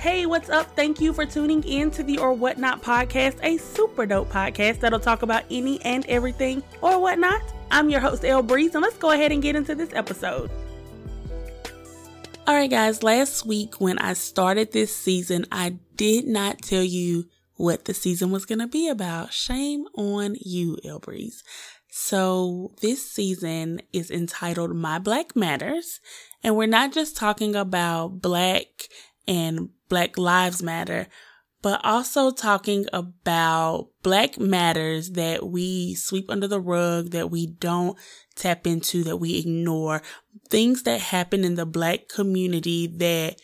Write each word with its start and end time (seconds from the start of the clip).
Hey, 0.00 0.24
what's 0.24 0.48
up? 0.48 0.74
Thank 0.74 0.98
you 0.98 1.12
for 1.12 1.26
tuning 1.26 1.62
in 1.62 1.90
to 1.90 2.02
the 2.02 2.16
Or 2.16 2.32
Whatnot 2.32 2.82
podcast, 2.82 3.36
a 3.42 3.58
super 3.58 4.06
dope 4.06 4.30
podcast 4.30 4.80
that'll 4.80 4.98
talk 4.98 5.20
about 5.20 5.44
any 5.50 5.78
and 5.82 6.06
everything 6.06 6.62
or 6.80 6.98
whatnot. 6.98 7.42
I'm 7.70 7.90
your 7.90 8.00
host, 8.00 8.24
El 8.24 8.42
Breeze, 8.42 8.74
and 8.74 8.80
let's 8.80 8.96
go 8.96 9.10
ahead 9.10 9.30
and 9.30 9.42
get 9.42 9.56
into 9.56 9.74
this 9.74 9.90
episode. 9.92 10.50
All 12.46 12.54
right, 12.54 12.70
guys, 12.70 13.02
last 13.02 13.44
week 13.44 13.78
when 13.78 13.98
I 13.98 14.14
started 14.14 14.72
this 14.72 14.96
season, 14.96 15.44
I 15.52 15.76
did 15.96 16.26
not 16.26 16.62
tell 16.62 16.82
you 16.82 17.26
what 17.56 17.84
the 17.84 17.92
season 17.92 18.30
was 18.30 18.46
going 18.46 18.60
to 18.60 18.66
be 18.66 18.88
about. 18.88 19.34
Shame 19.34 19.84
on 19.94 20.34
you, 20.40 20.78
El 20.82 21.00
Breeze. 21.00 21.44
So 21.90 22.72
this 22.80 23.06
season 23.06 23.82
is 23.92 24.10
entitled 24.10 24.74
My 24.74 24.98
Black 24.98 25.36
Matters. 25.36 26.00
And 26.42 26.56
we're 26.56 26.64
not 26.64 26.94
just 26.94 27.18
talking 27.18 27.54
about 27.54 28.22
black 28.22 28.64
and 29.28 29.68
Black 29.90 30.16
Lives 30.16 30.62
Matter, 30.62 31.08
but 31.60 31.84
also 31.84 32.30
talking 32.30 32.86
about 32.94 33.90
Black 34.02 34.38
matters 34.38 35.10
that 35.10 35.46
we 35.46 35.94
sweep 35.94 36.30
under 36.30 36.48
the 36.48 36.60
rug, 36.60 37.10
that 37.10 37.30
we 37.30 37.46
don't 37.46 37.98
tap 38.34 38.66
into, 38.66 39.04
that 39.04 39.18
we 39.18 39.38
ignore, 39.38 40.00
things 40.48 40.84
that 40.84 41.00
happen 41.02 41.44
in 41.44 41.56
the 41.56 41.66
Black 41.66 42.08
community 42.08 42.86
that 42.86 43.38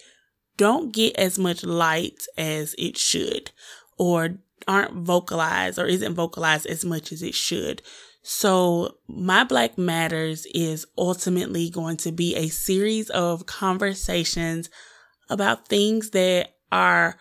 don't 0.57 0.95
get 0.95 1.15
as 1.19 1.39
much 1.39 1.63
light 1.63 2.25
as 2.39 2.75
it 2.79 2.97
should, 2.97 3.51
or 3.99 4.39
aren't 4.67 4.95
vocalized 4.95 5.79
or 5.79 5.87
isn't 5.87 6.15
vocalized 6.15 6.67
as 6.67 6.85
much 6.85 7.13
as 7.13 7.23
it 7.23 7.35
should. 7.35 7.83
So 8.23 8.97
my 9.07 9.45
Black 9.45 9.77
Matters 9.77 10.47
is 10.55 10.87
ultimately 10.97 11.71
going 11.71 11.99
to 11.99 12.13
be 12.13 12.35
a 12.35 12.49
series 12.49 13.11
of 13.11 13.47
conversations 13.47 14.71
about 15.29 15.69
things 15.69 16.11
that 16.11 16.55
are 16.71 17.17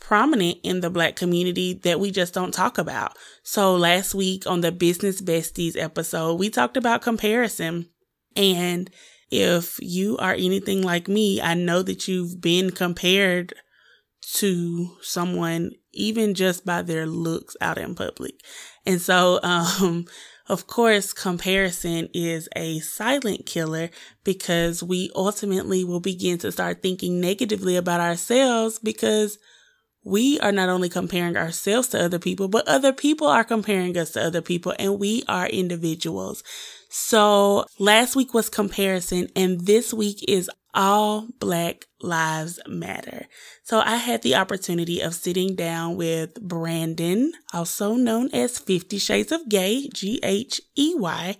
prominent 0.00 0.58
in 0.62 0.80
the 0.80 0.90
black 0.90 1.14
community 1.14 1.74
that 1.74 2.00
we 2.00 2.10
just 2.10 2.34
don't 2.34 2.54
talk 2.54 2.78
about. 2.78 3.16
So 3.42 3.76
last 3.76 4.14
week 4.14 4.46
on 4.46 4.62
the 4.62 4.72
Business 4.72 5.20
Besties 5.20 5.76
episode, 5.76 6.34
we 6.34 6.50
talked 6.50 6.76
about 6.76 7.02
comparison. 7.02 7.88
And 8.34 8.90
if 9.30 9.78
you 9.80 10.16
are 10.18 10.32
anything 10.32 10.82
like 10.82 11.06
me, 11.06 11.40
I 11.40 11.54
know 11.54 11.82
that 11.82 12.08
you've 12.08 12.40
been 12.40 12.70
compared 12.70 13.54
to 14.34 14.96
someone 15.02 15.72
even 15.92 16.34
just 16.34 16.64
by 16.64 16.82
their 16.82 17.06
looks 17.06 17.56
out 17.60 17.78
in 17.78 17.94
public. 17.94 18.34
And 18.86 19.00
so, 19.00 19.40
um, 19.44 20.06
of 20.50 20.66
course, 20.66 21.12
comparison 21.12 22.08
is 22.12 22.48
a 22.56 22.80
silent 22.80 23.46
killer 23.46 23.88
because 24.24 24.82
we 24.82 25.08
ultimately 25.14 25.84
will 25.84 26.00
begin 26.00 26.38
to 26.38 26.50
start 26.50 26.82
thinking 26.82 27.20
negatively 27.20 27.76
about 27.76 28.00
ourselves 28.00 28.80
because 28.80 29.38
we 30.02 30.40
are 30.40 30.50
not 30.50 30.68
only 30.68 30.88
comparing 30.88 31.36
ourselves 31.36 31.86
to 31.88 32.04
other 32.04 32.18
people, 32.18 32.48
but 32.48 32.66
other 32.66 32.92
people 32.92 33.28
are 33.28 33.44
comparing 33.44 33.96
us 33.96 34.10
to 34.10 34.22
other 34.24 34.42
people 34.42 34.74
and 34.76 34.98
we 34.98 35.22
are 35.28 35.46
individuals. 35.46 36.42
So 36.88 37.64
last 37.78 38.16
week 38.16 38.34
was 38.34 38.48
comparison 38.48 39.28
and 39.36 39.60
this 39.60 39.94
week 39.94 40.24
is 40.26 40.50
all 40.74 41.28
black 41.38 41.84
lives 42.02 42.58
matter. 42.66 43.26
So 43.62 43.80
I 43.80 43.96
had 43.96 44.22
the 44.22 44.34
opportunity 44.34 45.00
of 45.00 45.14
sitting 45.14 45.54
down 45.54 45.96
with 45.96 46.40
Brandon, 46.40 47.32
also 47.52 47.94
known 47.94 48.30
as 48.32 48.58
50 48.58 48.98
Shades 48.98 49.32
of 49.32 49.48
Gay, 49.48 49.88
G-H-E-Y. 49.92 51.36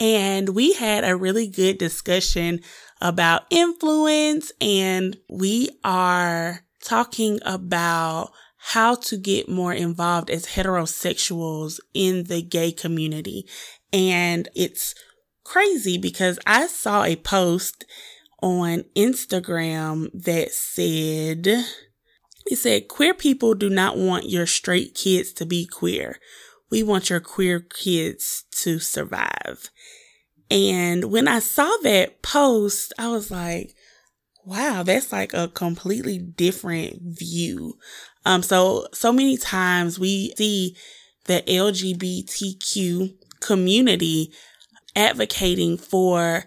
And 0.00 0.48
we 0.50 0.72
had 0.72 1.04
a 1.04 1.16
really 1.16 1.46
good 1.46 1.78
discussion 1.78 2.60
about 3.00 3.42
influence 3.50 4.52
and 4.60 5.16
we 5.28 5.70
are 5.84 6.60
talking 6.82 7.38
about 7.44 8.30
how 8.68 8.94
to 8.94 9.16
get 9.16 9.48
more 9.48 9.74
involved 9.74 10.30
as 10.30 10.46
heterosexuals 10.46 11.78
in 11.92 12.24
the 12.24 12.42
gay 12.42 12.72
community. 12.72 13.46
And 13.92 14.48
it's 14.54 14.94
crazy 15.44 15.98
because 15.98 16.38
I 16.46 16.66
saw 16.66 17.04
a 17.04 17.16
post 17.16 17.84
on 18.44 18.84
Instagram 18.94 20.10
that 20.12 20.52
said, 20.52 21.46
it 21.46 22.56
said, 22.56 22.88
queer 22.88 23.14
people 23.14 23.54
do 23.54 23.70
not 23.70 23.96
want 23.96 24.28
your 24.28 24.44
straight 24.44 24.94
kids 24.94 25.32
to 25.32 25.46
be 25.46 25.64
queer. 25.64 26.18
We 26.70 26.82
want 26.82 27.08
your 27.08 27.20
queer 27.20 27.60
kids 27.60 28.44
to 28.62 28.78
survive. 28.78 29.70
And 30.50 31.10
when 31.10 31.26
I 31.26 31.38
saw 31.38 31.70
that 31.84 32.20
post, 32.20 32.92
I 32.98 33.08
was 33.08 33.30
like, 33.30 33.74
wow, 34.44 34.82
that's 34.82 35.10
like 35.10 35.32
a 35.32 35.48
completely 35.48 36.18
different 36.18 36.98
view. 37.00 37.78
Um, 38.26 38.42
so, 38.42 38.88
so 38.92 39.10
many 39.10 39.38
times 39.38 39.98
we 39.98 40.34
see 40.36 40.76
the 41.24 41.42
LGBTQ 41.46 43.14
community 43.40 44.32
advocating 44.94 45.78
for 45.78 46.44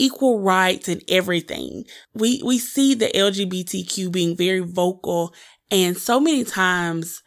equal 0.00 0.40
rights 0.40 0.88
and 0.88 1.02
everything. 1.08 1.84
We, 2.14 2.42
we 2.44 2.58
see 2.58 2.94
the 2.94 3.08
LGBTQ 3.08 4.10
being 4.10 4.36
very 4.36 4.60
vocal 4.60 5.34
and 5.70 5.96
so 5.96 6.18
many 6.18 6.44
times 6.44 7.22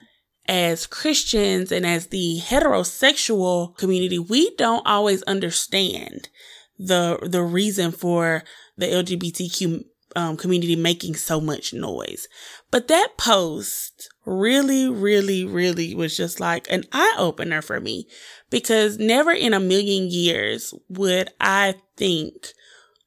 as 0.47 0.85
Christians 0.85 1.71
and 1.71 1.85
as 1.85 2.07
the 2.07 2.39
heterosexual 2.41 3.77
community, 3.77 4.19
we 4.19 4.53
don't 4.55 4.85
always 4.85 5.23
understand 5.23 6.29
the, 6.77 7.17
the 7.21 7.43
reason 7.43 7.91
for 7.91 8.43
the 8.75 8.87
LGBTQ 8.87 9.83
um, 10.15 10.37
community 10.37 10.75
making 10.75 11.15
so 11.15 11.39
much 11.39 11.73
noise. 11.73 12.27
But 12.71 12.87
that 12.89 13.17
post 13.17 14.09
really, 14.25 14.89
really, 14.89 15.45
really 15.45 15.95
was 15.95 16.17
just 16.17 16.39
like 16.39 16.67
an 16.69 16.83
eye 16.91 17.15
opener 17.17 17.61
for 17.61 17.79
me 17.79 18.07
because 18.49 18.97
never 18.99 19.31
in 19.31 19.53
a 19.53 19.59
million 19.59 20.09
years 20.09 20.73
would 20.89 21.29
I 21.39 21.75
think 21.95 22.47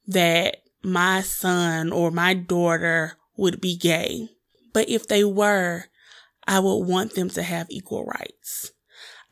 that 0.07 0.59
my 0.83 1.21
son 1.23 1.93
or 1.93 2.11
my 2.11 2.35
daughter 2.35 3.17
would 3.37 3.61
be 3.61 3.77
gay. 3.77 4.29
But 4.73 4.89
if 4.89 5.09
they 5.09 5.25
were, 5.25 5.87
I 6.47 6.61
would 6.61 6.87
want 6.87 7.15
them 7.15 7.29
to 7.31 7.43
have 7.43 7.67
equal 7.71 8.05
rights. 8.05 8.73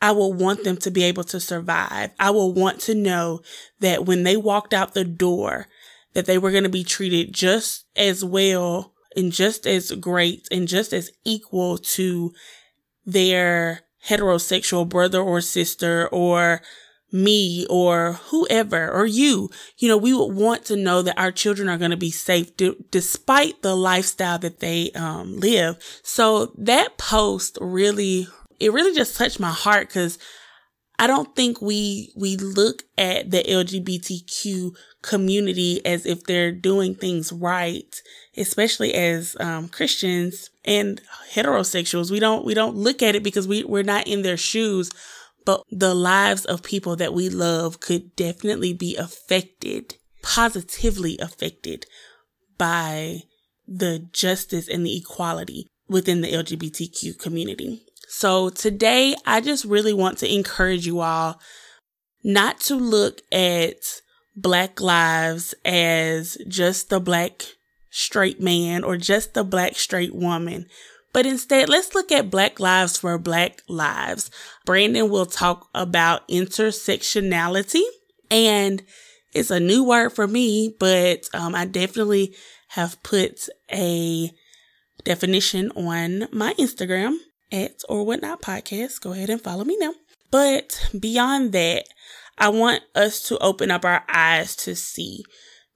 I 0.01 0.11
would 0.11 0.39
want 0.39 0.63
them 0.63 0.77
to 0.77 0.91
be 0.91 1.03
able 1.03 1.23
to 1.25 1.39
survive. 1.39 2.11
I 2.19 2.29
would 2.29 2.55
want 2.55 2.81
to 2.81 2.95
know 2.95 3.41
that 3.79 4.05
when 4.05 4.23
they 4.23 4.35
walked 4.35 4.73
out 4.73 4.93
the 4.93 5.05
door, 5.05 5.67
that 6.13 6.25
they 6.25 6.37
were 6.37 6.51
going 6.51 6.63
to 6.63 6.69
be 6.69 6.83
treated 6.83 7.33
just 7.33 7.85
as 7.95 8.23
well 8.23 8.93
and 9.15 9.31
just 9.31 9.65
as 9.65 9.91
great 9.91 10.47
and 10.51 10.67
just 10.67 10.93
as 10.93 11.11
equal 11.23 11.77
to 11.77 12.33
their 13.05 13.81
heterosexual 14.07 14.87
brother 14.87 15.19
or 15.19 15.41
sister 15.41 16.07
or 16.09 16.61
me 17.11 17.65
or 17.69 18.13
whoever 18.29 18.91
or 18.91 19.05
you, 19.05 19.49
you 19.77 19.87
know, 19.87 19.97
we 19.97 20.13
would 20.13 20.33
want 20.35 20.65
to 20.65 20.75
know 20.75 21.01
that 21.01 21.17
our 21.17 21.31
children 21.31 21.69
are 21.69 21.77
going 21.77 21.91
to 21.91 21.97
be 21.97 22.11
safe 22.11 22.55
d- 22.57 22.75
despite 22.91 23.61
the 23.61 23.75
lifestyle 23.75 24.37
that 24.39 24.59
they 24.59 24.91
um, 24.91 25.39
live. 25.39 25.77
So 26.03 26.51
that 26.57 26.97
post 26.97 27.57
really, 27.61 28.27
it 28.59 28.73
really 28.73 28.95
just 28.95 29.15
touched 29.15 29.39
my 29.39 29.51
heart 29.51 29.87
because 29.87 30.17
I 30.97 31.07
don't 31.07 31.35
think 31.35 31.61
we, 31.61 32.11
we 32.15 32.37
look 32.37 32.83
at 32.97 33.29
the 33.31 33.43
LGBTQ 33.43 34.75
community 35.01 35.85
as 35.85 36.05
if 36.05 36.23
they're 36.23 36.51
doing 36.51 36.95
things 36.95 37.31
right, 37.31 38.01
especially 38.37 38.93
as 38.93 39.35
um, 39.39 39.67
Christians 39.67 40.49
and 40.63 41.01
heterosexuals. 41.33 42.11
We 42.11 42.19
don't, 42.19 42.45
we 42.45 42.53
don't 42.53 42.75
look 42.75 43.03
at 43.03 43.15
it 43.15 43.23
because 43.23 43.47
we, 43.47 43.63
we're 43.63 43.83
not 43.83 44.07
in 44.07 44.21
their 44.21 44.37
shoes 44.37 44.89
but 45.45 45.63
the 45.69 45.93
lives 45.93 46.43
of 46.45 46.63
people 46.63 46.95
that 46.97 47.13
we 47.13 47.29
love 47.29 47.79
could 47.79 48.15
definitely 48.15 48.73
be 48.73 48.95
affected, 48.95 49.95
positively 50.21 51.17
affected 51.19 51.85
by 52.57 53.19
the 53.67 53.99
justice 54.11 54.67
and 54.67 54.85
the 54.85 54.97
equality 54.97 55.67
within 55.87 56.21
the 56.21 56.31
LGBTQ 56.31 57.17
community. 57.19 57.83
So 58.07 58.49
today, 58.49 59.15
I 59.25 59.41
just 59.41 59.65
really 59.65 59.93
want 59.93 60.17
to 60.19 60.33
encourage 60.33 60.85
you 60.85 60.99
all 60.99 61.39
not 62.23 62.59
to 62.61 62.75
look 62.75 63.21
at 63.31 64.01
black 64.35 64.81
lives 64.81 65.53
as 65.63 66.37
just 66.47 66.89
the 66.89 66.99
black 66.99 67.43
straight 67.89 68.41
man 68.41 68.83
or 68.83 68.97
just 68.97 69.33
the 69.33 69.43
black 69.43 69.75
straight 69.75 70.13
woman, 70.13 70.65
but 71.15 71.25
instead, 71.25 71.69
let's 71.69 71.95
look 71.95 72.11
at 72.11 72.29
Black 72.29 72.59
Lives 72.59 72.97
for 72.97 73.17
Black 73.17 73.61
Lives. 73.69 74.29
Brandon 74.65 75.09
will 75.09 75.25
talk 75.25 75.69
about 75.73 76.27
intersectionality 76.27 77.83
and 78.29 78.83
it's 79.33 79.49
a 79.49 79.61
new 79.61 79.85
word 79.85 80.09
for 80.09 80.27
me, 80.27 80.75
but 80.77 81.29
um, 81.33 81.55
I 81.55 81.67
definitely 81.67 82.35
have 82.67 83.01
put 83.01 83.47
a 83.71 84.29
definition 85.05 85.71
on 85.77 86.27
my 86.33 86.53
Instagram 86.55 87.15
at 87.49 87.81
or 87.87 88.05
whatnot 88.05 88.41
podcast. 88.41 88.99
Go 88.99 89.13
ahead 89.13 89.29
and 89.29 89.39
follow 89.39 89.63
me 89.63 89.77
now. 89.79 89.93
But 90.31 90.89
beyond 90.99 91.53
that, 91.53 91.85
I 92.37 92.49
want 92.49 92.81
us 92.93 93.21
to 93.29 93.37
open 93.37 93.71
up 93.71 93.85
our 93.85 94.03
eyes 94.09 94.53
to 94.57 94.75
see 94.75 95.23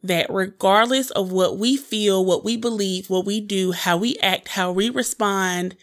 that 0.01 0.27
regardless 0.29 1.11
of 1.11 1.31
what 1.31 1.57
we 1.57 1.75
feel, 1.75 2.23
what 2.23 2.43
we 2.43 2.55
believe, 2.55 3.09
what 3.09 3.25
we 3.25 3.41
do, 3.41 3.71
how 3.71 3.97
we 3.97 4.17
act, 4.17 4.49
how 4.49 4.71
we 4.71 4.89
respond, 4.89 5.75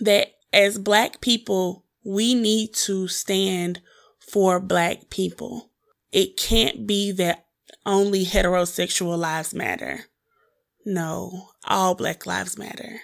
that 0.00 0.34
as 0.52 0.78
Black 0.78 1.20
people, 1.20 1.84
we 2.04 2.34
need 2.34 2.74
to 2.74 3.08
stand 3.08 3.80
for 4.18 4.60
Black 4.60 5.10
people. 5.10 5.70
It 6.12 6.36
can't 6.36 6.86
be 6.86 7.12
that 7.12 7.46
only 7.86 8.24
heterosexual 8.24 9.18
lives 9.18 9.54
matter. 9.54 10.06
No, 10.84 11.50
all 11.64 11.94
Black 11.94 12.26
lives 12.26 12.58
matter. 12.58 13.00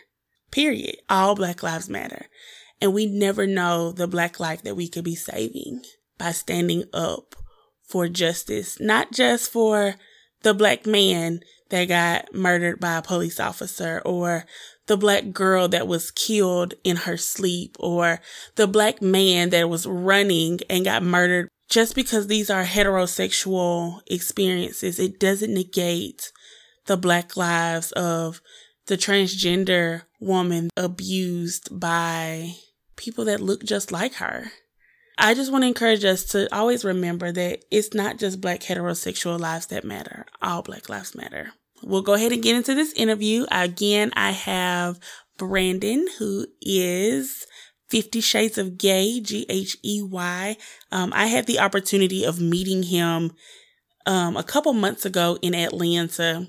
Period. 0.51 0.97
All 1.09 1.35
Black 1.35 1.63
lives 1.63 1.89
matter. 1.89 2.27
And 2.81 2.93
we 2.93 3.07
never 3.07 3.47
know 3.47 3.93
the 3.93 4.07
Black 4.09 4.41
life 4.41 4.63
that 4.63 4.77
we 4.77 4.89
could 4.89 5.05
be 5.05 5.15
saving 5.15 5.83
by 6.19 6.33
standing 6.33 6.85
up 6.93 7.35
for 7.87 8.09
justice, 8.09 8.79
not 8.81 9.13
just 9.13 9.51
for 9.51 9.97
the 10.43 10.55
Black 10.55 10.87
man 10.87 11.41
that 11.71 11.87
got 11.87 12.35
murdered 12.35 12.81
by 12.81 12.97
a 12.97 13.03
police 13.03 13.41
officer 13.41 14.03
or 14.05 14.45
the 14.87 14.97
black 14.97 15.33
girl 15.33 15.69
that 15.69 15.87
was 15.87 16.11
killed 16.11 16.75
in 16.85 16.97
her 16.97 17.17
sleep 17.17 17.77
or 17.79 18.21
the 18.57 18.67
black 18.67 19.01
man 19.01 19.51
that 19.51 19.71
was 19.71 19.87
running 19.87 20.59
and 20.69 20.85
got 20.85 21.03
murdered. 21.03 21.49
Just 21.69 21.95
because 21.95 22.27
these 22.27 22.51
are 22.51 22.65
heterosexual 22.65 24.01
experiences, 24.09 24.99
it 24.99 25.21
doesn't 25.21 25.55
negate 25.55 26.33
the 26.87 26.97
black 26.97 27.37
lives 27.37 27.93
of 27.93 28.41
the 28.87 28.97
transgender 28.97 30.03
woman 30.19 30.71
abused 30.77 31.79
by 31.79 32.55
people 32.97 33.25
that 33.27 33.41
look 33.41 33.63
just 33.63 33.93
like 33.93 34.15
her. 34.15 34.51
I 35.23 35.35
just 35.35 35.53
want 35.53 35.63
to 35.65 35.69
encourage 35.69 36.05
us 36.05 36.25
to 36.27 36.53
always 36.55 36.85
remember 36.85 37.31
that 37.31 37.65
it's 37.71 37.93
not 37.93 38.19
just 38.19 38.41
black 38.41 38.61
heterosexual 38.61 39.39
lives 39.39 39.67
that 39.67 39.85
matter. 39.85 40.25
All 40.41 40.63
black 40.63 40.89
lives 40.89 41.15
matter. 41.15 41.53
We'll 41.83 42.03
go 42.03 42.15
ahead 42.15 42.33
and 42.33 42.43
get 42.43 42.57
into 42.57 42.75
this 42.75 42.93
interview. 42.95 43.47
Again, 43.51 44.13
I 44.17 44.31
have 44.31 44.99
Brandon, 45.37 46.07
who 46.19 46.47
is 46.63 47.47
Fifty 47.89 48.21
Shades 48.21 48.57
of 48.57 48.79
Gay, 48.79 49.21
G 49.21 49.45
H 49.49 49.77
E 49.83 50.03
Y. 50.03 50.57
Um, 50.91 51.13
I 51.15 51.27
had 51.27 51.47
the 51.47 51.61
opportunity 51.61 52.25
of 52.25 52.41
meeting 52.41 52.85
him 52.85 53.33
um, 54.07 54.37
a 54.37 54.43
couple 54.43 54.73
months 54.73 55.05
ago 55.05 55.39
in 55.43 55.55
Atlanta. 55.55 56.49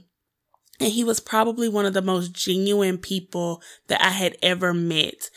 And 0.79 0.91
he 0.91 1.03
was 1.03 1.19
probably 1.19 1.69
one 1.69 1.85
of 1.85 1.93
the 1.93 2.01
most 2.01 2.33
genuine 2.33 2.97
people 2.97 3.61
that 3.87 4.03
I 4.03 4.09
had 4.09 4.35
ever 4.41 4.73
met. 4.73 5.29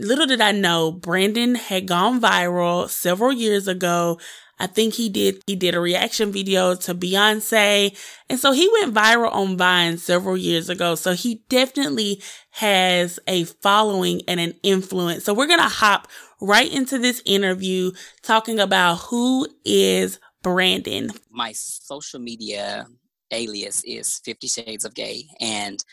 Little 0.00 0.26
did 0.26 0.40
I 0.40 0.52
know, 0.52 0.92
Brandon 0.92 1.54
had 1.54 1.86
gone 1.86 2.20
viral 2.20 2.88
several 2.88 3.32
years 3.32 3.68
ago 3.68 4.18
I 4.60 4.66
think 4.66 4.94
he 4.94 5.08
did, 5.08 5.42
he 5.46 5.54
did 5.56 5.74
a 5.74 5.80
reaction 5.80 6.32
video 6.32 6.74
to 6.74 6.94
Beyonce. 6.94 7.96
And 8.28 8.38
so 8.38 8.52
he 8.52 8.68
went 8.80 8.94
viral 8.94 9.32
on 9.32 9.56
Vine 9.56 9.98
several 9.98 10.36
years 10.36 10.68
ago. 10.68 10.94
So 10.94 11.12
he 11.12 11.44
definitely 11.48 12.22
has 12.50 13.20
a 13.26 13.44
following 13.44 14.22
and 14.26 14.40
an 14.40 14.54
influence. 14.62 15.24
So 15.24 15.32
we're 15.32 15.46
going 15.46 15.60
to 15.60 15.64
hop 15.64 16.08
right 16.40 16.72
into 16.72 16.98
this 16.98 17.22
interview 17.24 17.92
talking 18.22 18.58
about 18.58 18.96
who 18.96 19.46
is 19.64 20.18
Brandon. 20.42 21.10
My 21.30 21.52
social 21.52 22.18
media 22.18 22.86
alias 23.30 23.82
is 23.84 24.18
50 24.24 24.48
Shades 24.48 24.84
of 24.84 24.94
Gay. 24.94 25.26
And 25.40 25.84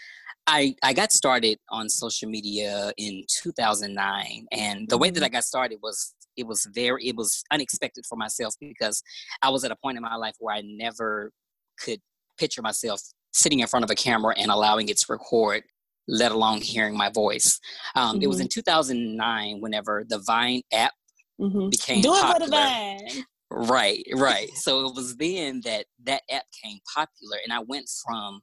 I, 0.47 0.75
I 0.83 0.93
got 0.93 1.11
started 1.11 1.57
on 1.69 1.89
social 1.89 2.29
media 2.29 2.91
in 2.97 3.23
2009 3.29 4.45
and 4.51 4.87
the 4.87 4.97
way 4.97 5.09
that 5.09 5.19
mm-hmm. 5.19 5.25
I 5.25 5.29
got 5.29 5.43
started 5.43 5.79
was 5.81 6.13
it 6.37 6.45
was 6.45 6.67
very 6.73 7.07
it 7.07 7.15
was 7.15 7.43
unexpected 7.51 8.05
for 8.07 8.15
myself 8.15 8.53
because 8.59 9.01
I 9.41 9.49
was 9.49 9.63
at 9.63 9.71
a 9.71 9.75
point 9.75 9.97
in 9.97 10.03
my 10.03 10.15
life 10.15 10.35
where 10.39 10.55
I 10.55 10.61
never 10.63 11.31
could 11.79 11.99
picture 12.37 12.61
myself 12.61 13.01
sitting 13.33 13.59
in 13.59 13.67
front 13.67 13.83
of 13.83 13.89
a 13.89 13.95
camera 13.95 14.35
and 14.37 14.51
allowing 14.51 14.89
it 14.89 14.97
to 14.97 15.05
record 15.09 15.63
let 16.07 16.31
alone 16.31 16.61
hearing 16.61 16.95
my 16.95 17.09
voice. 17.09 17.59
Um, 17.95 18.15
mm-hmm. 18.15 18.23
It 18.23 18.27
was 18.27 18.39
in 18.39 18.47
mm-hmm. 18.47 18.59
2009 18.59 19.61
whenever 19.61 20.05
the 20.07 20.19
Vine 20.19 20.61
app 20.71 20.93
mm-hmm. 21.39 21.69
became 21.69 22.01
Do 22.01 22.09
popular. 22.09 22.33
for 22.33 22.39
the 22.45 22.51
Vine. 22.51 23.25
Right, 23.51 24.05
right. 24.13 24.49
so 24.55 24.87
it 24.87 24.95
was 24.95 25.15
then 25.17 25.61
that 25.65 25.85
that 26.03 26.21
app 26.31 26.43
came 26.63 26.79
popular, 26.93 27.37
and 27.43 27.53
I 27.53 27.59
went 27.59 27.89
from 28.05 28.41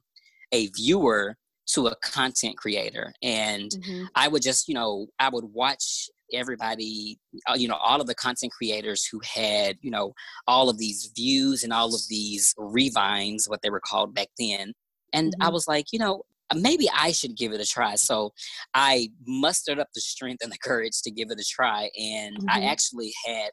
a 0.51 0.67
viewer 0.67 1.35
to 1.65 1.87
a 1.87 1.95
content 1.97 2.57
creator 2.57 3.13
and 3.21 3.71
mm-hmm. 3.71 4.05
i 4.15 4.27
would 4.27 4.41
just 4.41 4.67
you 4.67 4.73
know 4.73 5.07
i 5.19 5.29
would 5.29 5.45
watch 5.45 6.09
everybody 6.33 7.17
uh, 7.47 7.55
you 7.55 7.67
know 7.67 7.75
all 7.75 8.01
of 8.01 8.07
the 8.07 8.15
content 8.15 8.51
creators 8.51 9.05
who 9.05 9.19
had 9.23 9.77
you 9.81 9.91
know 9.91 10.13
all 10.47 10.69
of 10.69 10.77
these 10.77 11.11
views 11.15 11.63
and 11.63 11.71
all 11.71 11.93
of 11.93 12.01
these 12.09 12.53
revines 12.57 13.47
what 13.47 13.61
they 13.61 13.69
were 13.69 13.79
called 13.79 14.13
back 14.13 14.27
then 14.37 14.73
and 15.13 15.29
mm-hmm. 15.29 15.43
i 15.43 15.49
was 15.49 15.67
like 15.67 15.87
you 15.91 15.99
know 15.99 16.23
maybe 16.55 16.87
i 16.95 17.11
should 17.11 17.35
give 17.35 17.51
it 17.51 17.61
a 17.61 17.65
try 17.65 17.95
so 17.95 18.31
i 18.73 19.09
mustered 19.25 19.79
up 19.79 19.87
the 19.95 20.01
strength 20.01 20.43
and 20.43 20.51
the 20.51 20.57
courage 20.57 21.01
to 21.01 21.11
give 21.11 21.31
it 21.31 21.39
a 21.39 21.43
try 21.43 21.89
and 21.99 22.37
mm-hmm. 22.37 22.49
i 22.49 22.63
actually 22.65 23.11
had 23.25 23.49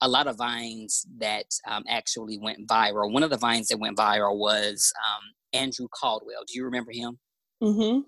a 0.00 0.08
lot 0.08 0.26
of 0.26 0.36
vines 0.36 1.06
that 1.18 1.46
um, 1.68 1.82
actually 1.88 2.38
went 2.38 2.66
viral 2.66 3.12
one 3.12 3.22
of 3.22 3.30
the 3.30 3.38
vines 3.38 3.68
that 3.68 3.78
went 3.78 3.96
viral 3.96 4.36
was 4.36 4.92
um, 5.06 5.22
andrew 5.52 5.86
caldwell 5.94 6.42
do 6.46 6.58
you 6.58 6.64
remember 6.64 6.92
him 6.92 7.18
Mm-hmm. 7.64 8.00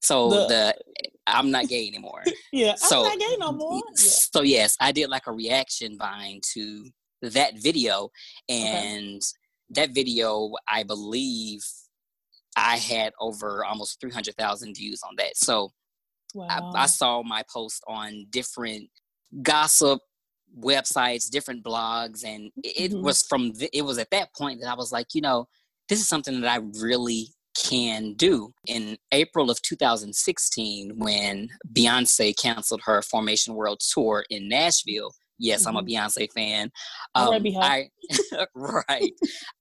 So 0.00 0.30
the, 0.30 0.46
the, 0.46 0.74
I'm 1.26 1.50
not 1.50 1.68
gay 1.68 1.88
anymore. 1.88 2.22
yeah, 2.52 2.74
so, 2.76 3.04
I'm 3.04 3.18
not 3.18 3.28
gay 3.28 3.36
no 3.38 3.52
more. 3.52 3.74
Yeah. 3.74 3.82
So 3.94 4.42
yes, 4.42 4.76
I 4.80 4.92
did 4.92 5.10
like 5.10 5.26
a 5.26 5.32
reaction 5.32 5.98
vine 5.98 6.40
to 6.54 6.84
that 7.22 7.54
video, 7.56 8.10
and 8.48 9.16
okay. 9.16 9.70
that 9.70 9.90
video, 9.94 10.52
I 10.68 10.84
believe, 10.84 11.60
I 12.56 12.76
had 12.76 13.12
over 13.20 13.64
almost 13.64 14.00
300,000 14.00 14.74
views 14.74 15.00
on 15.08 15.14
that. 15.16 15.36
So 15.36 15.72
wow. 16.34 16.46
I, 16.48 16.82
I 16.82 16.86
saw 16.86 17.22
my 17.22 17.42
post 17.52 17.82
on 17.86 18.26
different 18.30 18.88
gossip 19.42 20.00
websites, 20.58 21.30
different 21.30 21.64
blogs, 21.64 22.24
and 22.24 22.50
it 22.62 22.92
mm-hmm. 22.92 23.02
was 23.02 23.22
from 23.22 23.52
it 23.72 23.84
was 23.84 23.98
at 23.98 24.10
that 24.10 24.34
point 24.34 24.60
that 24.60 24.70
I 24.70 24.74
was 24.74 24.92
like, 24.92 25.08
you 25.14 25.20
know, 25.20 25.48
this 25.88 26.00
is 26.00 26.08
something 26.08 26.40
that 26.40 26.50
I 26.50 26.62
really 26.80 27.28
can 27.58 28.14
do. 28.14 28.52
In 28.66 28.96
April 29.12 29.50
of 29.50 29.60
2016, 29.62 30.92
when 30.96 31.48
Beyonce 31.72 32.36
canceled 32.36 32.82
her 32.84 33.02
Formation 33.02 33.54
World 33.54 33.80
Tour 33.92 34.24
in 34.30 34.48
Nashville, 34.48 35.12
yes. 35.38 35.66
I'm 35.66 35.76
a 35.76 35.82
mm-hmm. 35.82 35.88
Beyonce 35.88 36.32
fan. 36.32 36.70
Um, 37.14 37.46
I 37.60 37.88
right, 38.54 39.12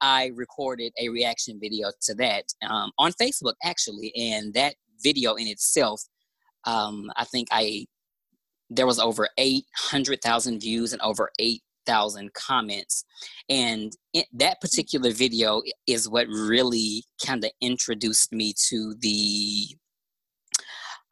I 0.02 0.32
recorded 0.36 0.94
a 1.00 1.10
reaction 1.10 1.60
video 1.62 1.92
to 2.04 2.16
that 2.16 2.46
um, 2.68 2.92
on 2.98 3.12
Facebook 3.14 3.56
actually, 3.64 4.14
and 4.16 4.54
that 4.54 4.76
video 5.04 5.36
in 5.36 5.48
itself, 5.48 6.02
um, 6.66 7.12
I 7.16 7.26
think 7.26 7.48
I 7.52 7.86
there 8.70 8.88
was 8.88 9.00
over 9.00 9.30
800,000 9.38 10.60
views 10.60 10.92
and 10.92 11.02
over 11.02 11.30
eight 11.40 11.62
thousand 11.88 12.34
comments 12.34 13.06
and 13.50 13.94
it, 14.14 14.26
that 14.34 14.60
particular 14.62 15.12
video 15.12 15.62
is 15.88 16.10
what 16.10 16.28
really 16.28 17.04
kind 17.26 17.44
of 17.44 17.52
introduced 17.62 18.32
me 18.32 18.54
to 18.70 18.94
the 19.00 19.68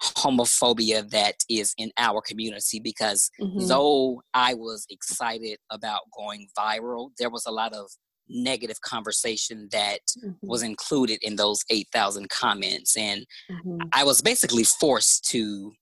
homophobia 0.02 1.10
that 1.10 1.36
is 1.50 1.74
in 1.78 1.92
our 1.98 2.22
community 2.22 2.80
because 2.80 3.30
mm-hmm. 3.42 3.68
though 3.68 4.22
I 4.34 4.54
was 4.54 4.86
excited 4.90 5.58
about 5.72 6.02
going 6.16 6.48
viral, 6.58 7.12
there 7.18 7.30
was 7.30 7.46
a 7.46 7.52
lot 7.52 7.74
of 7.74 7.90
negative 8.28 8.82
conversation 8.82 9.70
that 9.72 10.00
mm-hmm. 10.24 10.32
was 10.42 10.64
included 10.64 11.20
in 11.22 11.36
those 11.36 11.64
8,000 11.70 12.30
comments. 12.30 12.98
And 12.98 13.26
mm-hmm. 13.50 13.88
I 13.94 14.04
was 14.04 14.22
basically 14.22 14.64
forced 14.64 15.30
to, 15.32 15.74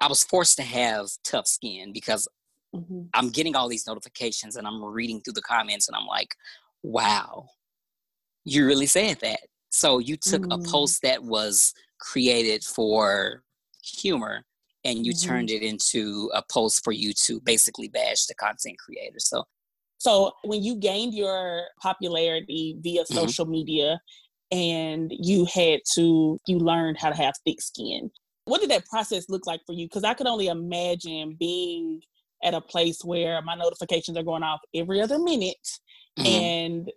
I 0.00 0.06
was 0.06 0.22
forced 0.24 0.56
to 0.56 0.62
have 0.62 1.08
tough 1.24 1.46
skin 1.46 1.92
because 1.92 2.28
Mm-hmm. 2.74 3.02
I'm 3.14 3.30
getting 3.30 3.56
all 3.56 3.68
these 3.68 3.86
notifications 3.86 4.56
and 4.56 4.66
I'm 4.66 4.82
reading 4.84 5.20
through 5.20 5.34
the 5.34 5.42
comments 5.42 5.88
and 5.88 5.96
I'm 5.96 6.06
like, 6.06 6.34
wow, 6.82 7.48
you 8.44 8.66
really 8.66 8.86
said 8.86 9.18
that. 9.20 9.40
So 9.70 9.98
you 9.98 10.16
took 10.16 10.42
mm-hmm. 10.42 10.60
a 10.60 10.70
post 10.70 11.02
that 11.02 11.22
was 11.22 11.74
created 11.98 12.64
for 12.64 13.42
humor 13.82 14.44
and 14.84 15.04
you 15.04 15.12
mm-hmm. 15.12 15.28
turned 15.28 15.50
it 15.50 15.62
into 15.62 16.30
a 16.34 16.42
post 16.50 16.82
for 16.84 16.92
you 16.92 17.12
to 17.12 17.40
basically 17.40 17.88
bash 17.88 18.26
the 18.26 18.34
content 18.34 18.78
creator. 18.78 19.18
So 19.18 19.44
so 19.98 20.32
when 20.44 20.62
you 20.62 20.76
gained 20.76 21.12
your 21.12 21.64
popularity 21.80 22.76
via 22.80 23.02
mm-hmm. 23.02 23.14
social 23.14 23.46
media 23.46 24.00
and 24.50 25.12
you 25.14 25.46
had 25.52 25.80
to 25.94 26.38
you 26.46 26.58
learned 26.58 26.98
how 26.98 27.10
to 27.10 27.16
have 27.16 27.34
thick 27.44 27.60
skin. 27.60 28.10
What 28.46 28.60
did 28.60 28.70
that 28.70 28.86
process 28.86 29.28
look 29.28 29.46
like 29.46 29.60
for 29.66 29.74
you? 29.74 29.86
Because 29.86 30.02
I 30.02 30.14
could 30.14 30.26
only 30.26 30.48
imagine 30.48 31.36
being 31.38 32.00
at 32.42 32.54
a 32.54 32.60
place 32.60 33.04
where 33.04 33.42
my 33.42 33.54
notifications 33.54 34.16
are 34.16 34.22
going 34.22 34.42
off 34.42 34.60
every 34.74 35.00
other 35.00 35.18
minute 35.18 35.68
mm-hmm. 36.18 36.26
and 36.26 36.92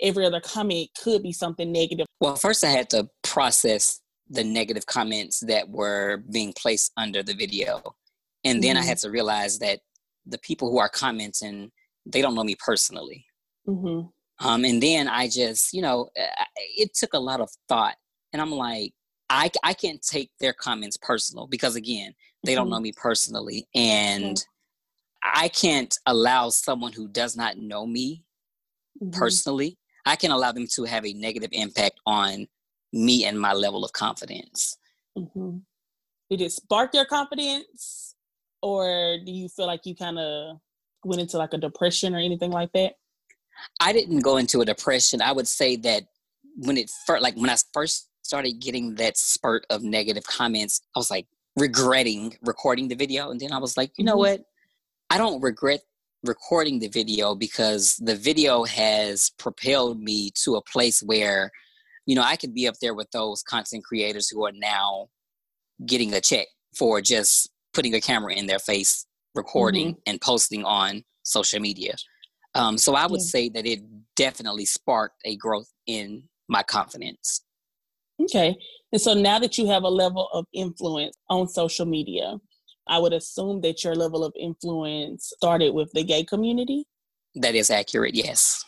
every 0.00 0.24
other 0.24 0.40
comment 0.40 0.88
could 1.02 1.22
be 1.22 1.32
something 1.32 1.70
negative. 1.72 2.06
Well, 2.20 2.36
first 2.36 2.64
I 2.64 2.70
had 2.70 2.90
to 2.90 3.08
process 3.22 4.00
the 4.28 4.44
negative 4.44 4.86
comments 4.86 5.40
that 5.40 5.68
were 5.68 6.22
being 6.30 6.52
placed 6.52 6.92
under 6.96 7.22
the 7.22 7.34
video. 7.34 7.82
And 8.44 8.62
then 8.62 8.76
mm-hmm. 8.76 8.84
I 8.84 8.86
had 8.86 8.98
to 8.98 9.10
realize 9.10 9.58
that 9.60 9.80
the 10.26 10.38
people 10.38 10.70
who 10.70 10.78
are 10.78 10.88
commenting, 10.88 11.70
they 12.06 12.22
don't 12.22 12.34
know 12.34 12.44
me 12.44 12.56
personally. 12.64 13.24
Mm-hmm. 13.66 14.46
Um, 14.46 14.64
and 14.64 14.82
then 14.82 15.08
I 15.08 15.28
just, 15.28 15.72
you 15.72 15.82
know, 15.82 16.10
it 16.76 16.94
took 16.94 17.14
a 17.14 17.18
lot 17.18 17.40
of 17.40 17.50
thought. 17.68 17.96
And 18.32 18.40
I'm 18.40 18.52
like, 18.52 18.92
I, 19.30 19.50
I 19.64 19.74
can't 19.74 20.00
take 20.02 20.30
their 20.38 20.52
comments 20.52 20.96
personal 20.96 21.46
because, 21.46 21.74
again, 21.74 22.12
they 22.44 22.52
mm-hmm. 22.52 22.60
don't 22.60 22.70
know 22.70 22.80
me 22.80 22.92
personally. 22.96 23.66
And 23.74 24.36
mm-hmm. 24.36 24.57
I 25.34 25.48
can't 25.48 25.96
allow 26.06 26.48
someone 26.50 26.92
who 26.92 27.08
does 27.08 27.36
not 27.36 27.58
know 27.58 27.86
me 27.86 28.22
mm-hmm. 29.02 29.18
personally, 29.18 29.78
I 30.06 30.16
can 30.16 30.30
allow 30.30 30.52
them 30.52 30.66
to 30.74 30.84
have 30.84 31.04
a 31.04 31.12
negative 31.12 31.50
impact 31.52 32.00
on 32.06 32.46
me 32.92 33.24
and 33.24 33.38
my 33.38 33.52
level 33.52 33.84
of 33.84 33.92
confidence. 33.92 34.76
Mm-hmm. 35.16 35.58
Did 36.30 36.40
it 36.40 36.52
spark 36.52 36.94
your 36.94 37.04
confidence? 37.04 38.14
Or 38.62 39.18
do 39.24 39.30
you 39.30 39.48
feel 39.48 39.66
like 39.66 39.84
you 39.84 39.94
kind 39.94 40.18
of 40.18 40.58
went 41.04 41.20
into 41.20 41.38
like 41.38 41.52
a 41.52 41.58
depression 41.58 42.14
or 42.14 42.18
anything 42.18 42.50
like 42.50 42.72
that? 42.72 42.94
I 43.80 43.92
didn't 43.92 44.20
go 44.20 44.36
into 44.36 44.60
a 44.60 44.64
depression. 44.64 45.20
I 45.22 45.32
would 45.32 45.48
say 45.48 45.76
that 45.76 46.04
when 46.56 46.76
it 46.76 46.90
first, 47.06 47.22
like 47.22 47.36
when 47.36 47.50
I 47.50 47.56
first 47.72 48.08
started 48.22 48.60
getting 48.60 48.94
that 48.96 49.16
spurt 49.16 49.64
of 49.70 49.82
negative 49.82 50.24
comments, 50.24 50.80
I 50.94 50.98
was 50.98 51.10
like 51.10 51.26
regretting 51.56 52.36
recording 52.42 52.88
the 52.88 52.94
video. 52.94 53.30
And 53.30 53.40
then 53.40 53.52
I 53.52 53.58
was 53.58 53.76
like, 53.76 53.92
you 53.96 54.04
know 54.04 54.12
mm-hmm. 54.12 54.40
what? 54.40 54.44
I 55.10 55.18
don't 55.18 55.40
regret 55.40 55.80
recording 56.24 56.80
the 56.80 56.88
video 56.88 57.34
because 57.34 57.96
the 57.96 58.16
video 58.16 58.64
has 58.64 59.30
propelled 59.38 60.00
me 60.00 60.30
to 60.44 60.56
a 60.56 60.62
place 60.62 61.00
where, 61.02 61.50
you 62.06 62.14
know, 62.14 62.22
I 62.22 62.36
could 62.36 62.54
be 62.54 62.66
up 62.68 62.74
there 62.82 62.94
with 62.94 63.10
those 63.12 63.42
content 63.42 63.84
creators 63.84 64.28
who 64.28 64.44
are 64.44 64.52
now 64.52 65.08
getting 65.86 66.12
a 66.12 66.20
check 66.20 66.48
for 66.76 67.00
just 67.00 67.50
putting 67.72 67.94
a 67.94 68.00
camera 68.00 68.34
in 68.34 68.46
their 68.46 68.58
face, 68.58 69.06
recording 69.34 69.92
mm-hmm. 69.92 70.00
and 70.06 70.20
posting 70.20 70.64
on 70.64 71.04
social 71.22 71.60
media. 71.60 71.94
Um, 72.54 72.76
so 72.76 72.94
I 72.94 73.06
would 73.06 73.20
yeah. 73.20 73.26
say 73.26 73.48
that 73.50 73.66
it 73.66 73.80
definitely 74.16 74.64
sparked 74.64 75.16
a 75.24 75.36
growth 75.36 75.70
in 75.86 76.24
my 76.48 76.62
confidence. 76.62 77.42
Okay. 78.20 78.56
And 78.92 79.00
so 79.00 79.14
now 79.14 79.38
that 79.38 79.58
you 79.58 79.66
have 79.68 79.84
a 79.84 79.88
level 79.88 80.28
of 80.32 80.44
influence 80.52 81.16
on 81.30 81.46
social 81.46 81.86
media, 81.86 82.38
I 82.88 82.98
would 82.98 83.12
assume 83.12 83.60
that 83.62 83.84
your 83.84 83.94
level 83.94 84.24
of 84.24 84.32
influence 84.38 85.32
started 85.36 85.74
with 85.74 85.90
the 85.92 86.02
gay 86.02 86.24
community. 86.24 86.84
That 87.34 87.54
is 87.54 87.70
accurate, 87.70 88.14
yes. 88.14 88.64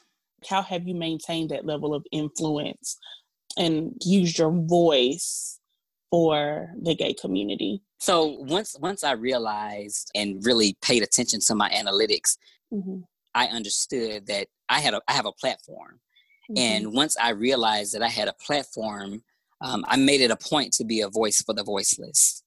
How 0.48 0.62
have 0.62 0.86
you 0.86 0.94
maintained 0.94 1.50
that 1.50 1.66
level 1.66 1.94
of 1.94 2.04
influence 2.12 2.98
and 3.56 3.94
used 4.04 4.38
your 4.38 4.50
voice 4.52 5.58
for 6.10 6.70
the 6.82 6.94
gay 6.94 7.14
community? 7.14 7.82
So 7.98 8.36
once 8.40 8.76
once 8.80 9.04
I 9.04 9.12
realized 9.12 10.10
and 10.14 10.44
really 10.44 10.76
paid 10.80 11.02
attention 11.02 11.40
to 11.46 11.54
my 11.54 11.68
analytics, 11.70 12.38
mm-hmm. 12.72 13.00
I 13.34 13.46
understood 13.46 14.26
that 14.26 14.48
I 14.68 14.80
had 14.80 14.94
a 14.94 15.02
I 15.08 15.12
have 15.12 15.26
a 15.26 15.32
platform. 15.32 16.00
Mm-hmm. 16.50 16.58
And 16.58 16.94
once 16.94 17.16
I 17.20 17.30
realized 17.30 17.94
that 17.94 18.02
I 18.02 18.08
had 18.08 18.28
a 18.28 18.34
platform, 18.34 19.22
um, 19.60 19.84
I 19.86 19.96
made 19.96 20.20
it 20.20 20.30
a 20.30 20.36
point 20.36 20.72
to 20.74 20.84
be 20.84 21.02
a 21.02 21.08
voice 21.08 21.42
for 21.42 21.52
the 21.52 21.62
voiceless. 21.62 22.42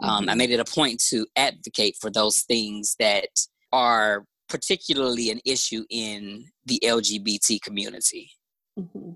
Um, 0.00 0.22
mm-hmm. 0.22 0.30
I 0.30 0.34
made 0.34 0.50
it 0.50 0.60
a 0.60 0.64
point 0.64 1.02
to 1.08 1.26
advocate 1.36 1.96
for 2.00 2.10
those 2.10 2.42
things 2.42 2.94
that 2.98 3.28
are 3.72 4.24
particularly 4.48 5.30
an 5.30 5.40
issue 5.44 5.84
in 5.90 6.44
the 6.66 6.80
LGBT 6.84 7.60
community. 7.60 8.30
Mm-hmm. 8.78 9.12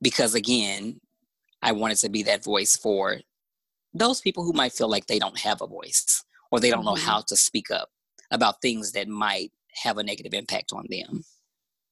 Because 0.00 0.34
again, 0.34 1.00
I 1.62 1.72
wanted 1.72 1.98
to 1.98 2.08
be 2.08 2.22
that 2.24 2.44
voice 2.44 2.76
for 2.76 3.18
those 3.94 4.20
people 4.20 4.44
who 4.44 4.52
might 4.52 4.72
feel 4.72 4.88
like 4.88 5.06
they 5.06 5.18
don't 5.18 5.38
have 5.38 5.60
a 5.60 5.66
voice 5.66 6.24
or 6.50 6.60
they 6.60 6.70
don't 6.70 6.80
mm-hmm. 6.80 6.88
know 6.88 6.94
how 6.94 7.22
to 7.28 7.36
speak 7.36 7.70
up 7.70 7.88
about 8.30 8.62
things 8.62 8.92
that 8.92 9.08
might 9.08 9.52
have 9.82 9.98
a 9.98 10.02
negative 10.02 10.34
impact 10.34 10.72
on 10.72 10.86
them. 10.88 11.22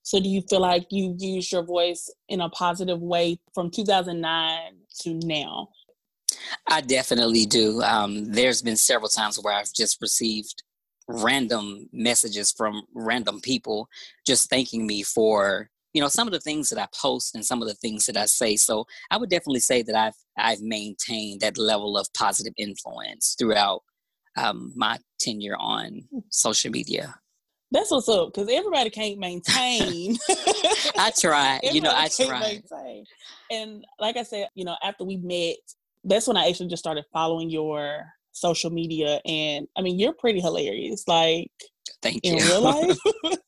So, 0.02 0.18
do 0.18 0.28
you 0.28 0.42
feel 0.48 0.60
like 0.60 0.86
you 0.90 1.14
used 1.18 1.52
your 1.52 1.62
voice 1.62 2.10
in 2.28 2.40
a 2.40 2.48
positive 2.48 3.00
way 3.00 3.38
from 3.54 3.70
2009 3.70 4.58
to 5.02 5.14
now? 5.24 5.68
I 6.68 6.80
definitely 6.80 7.46
do. 7.46 7.82
Um, 7.82 8.24
there's 8.32 8.62
been 8.62 8.76
several 8.76 9.08
times 9.08 9.38
where 9.40 9.54
I've 9.54 9.72
just 9.72 10.00
received 10.00 10.62
random 11.08 11.88
messages 11.92 12.52
from 12.52 12.82
random 12.94 13.40
people 13.40 13.88
just 14.26 14.48
thanking 14.48 14.86
me 14.86 15.02
for 15.02 15.68
you 15.92 16.00
know 16.00 16.08
some 16.08 16.28
of 16.28 16.32
the 16.32 16.38
things 16.40 16.68
that 16.68 16.78
I 16.78 16.86
post 16.94 17.34
and 17.34 17.44
some 17.44 17.60
of 17.62 17.68
the 17.68 17.74
things 17.74 18.06
that 18.06 18.16
I 18.16 18.26
say. 18.26 18.56
So 18.56 18.86
I 19.10 19.16
would 19.16 19.30
definitely 19.30 19.60
say 19.60 19.82
that 19.82 19.94
I've 19.94 20.14
I've 20.38 20.60
maintained 20.60 21.40
that 21.40 21.58
level 21.58 21.96
of 21.96 22.06
positive 22.16 22.54
influence 22.56 23.34
throughout 23.38 23.82
um, 24.36 24.72
my 24.76 24.98
tenure 25.18 25.56
on 25.58 26.02
social 26.30 26.70
media. 26.70 27.14
That's 27.72 27.90
what's 27.90 28.08
up 28.08 28.32
because 28.32 28.48
everybody 28.50 28.90
can't 28.90 29.18
maintain. 29.18 30.16
I 30.98 31.12
try, 31.18 31.60
you 31.62 31.80
know, 31.80 31.92
I 31.94 32.08
try. 32.08 32.40
Maintain. 32.40 33.04
And 33.50 33.84
like 34.00 34.16
I 34.16 34.24
said, 34.24 34.48
you 34.54 34.64
know, 34.64 34.76
after 34.82 35.04
we 35.04 35.16
met, 35.18 35.56
that's 36.04 36.26
when 36.26 36.36
I 36.36 36.48
actually 36.48 36.68
just 36.68 36.82
started 36.82 37.04
following 37.12 37.50
your 37.50 38.04
social 38.32 38.70
media, 38.70 39.20
and 39.24 39.66
I 39.76 39.82
mean, 39.82 39.98
you're 39.98 40.14
pretty 40.14 40.40
hilarious. 40.40 41.04
Like, 41.06 41.50
thank 42.02 42.24
in 42.24 42.38
you. 42.38 42.44
real 42.44 42.60
life. 42.62 42.98